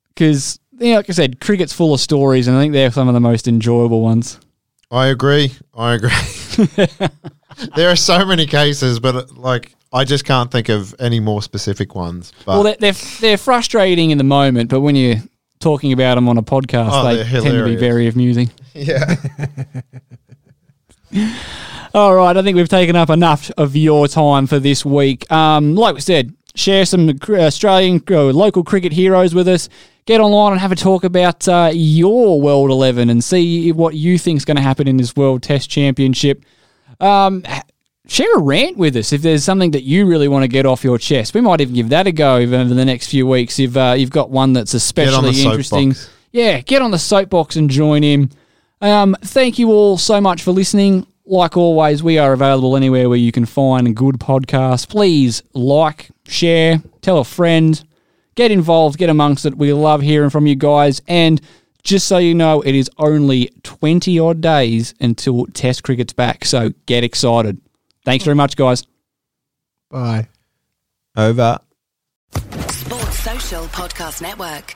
[0.09, 3.07] Because you know, like I said, cricket's full of stories, and I think they're some
[3.07, 4.37] of the most enjoyable ones.
[4.91, 5.53] I agree.
[5.73, 6.09] I agree.
[7.77, 11.41] there are so many cases, but uh, like, I just can't think of any more
[11.41, 12.33] specific ones.
[12.45, 15.23] But well, they're, they're they're frustrating in the moment, but when you're
[15.59, 18.51] talking about them on a podcast, Oh, they tend to be very amusing.
[18.73, 19.15] yeah.
[21.93, 25.31] All right, I think we've taken up enough of your time for this week.
[25.31, 29.69] Um, like we said, share some Australian uh, local cricket heroes with us.
[30.05, 34.17] Get online and have a talk about uh, your World 11 and see what you
[34.17, 36.43] think is going to happen in this World Test Championship.
[36.99, 37.43] Um,
[38.07, 40.83] share a rant with us if there's something that you really want to get off
[40.83, 41.33] your chest.
[41.33, 44.11] We might even give that a go over the next few weeks if uh, you've
[44.11, 45.93] got one that's especially interesting.
[45.93, 46.13] soapbox.
[46.31, 48.31] Yeah, get on the soapbox and join in.
[48.81, 51.07] Um, thank you all so much for listening.
[51.25, 54.89] Like always, we are available anywhere where you can find a good podcast.
[54.89, 57.83] Please like, share, tell a friend,
[58.35, 59.57] get involved, get amongst it.
[59.57, 61.01] We love hearing from you guys.
[61.07, 61.41] And
[61.83, 66.45] just so you know, it is only 20 odd days until Test cricket's back.
[66.45, 67.59] So get excited.
[68.03, 68.85] Thanks very much, guys.
[69.89, 70.27] Bye.
[71.15, 71.59] Over.
[72.69, 74.75] Sports Social Podcast Network.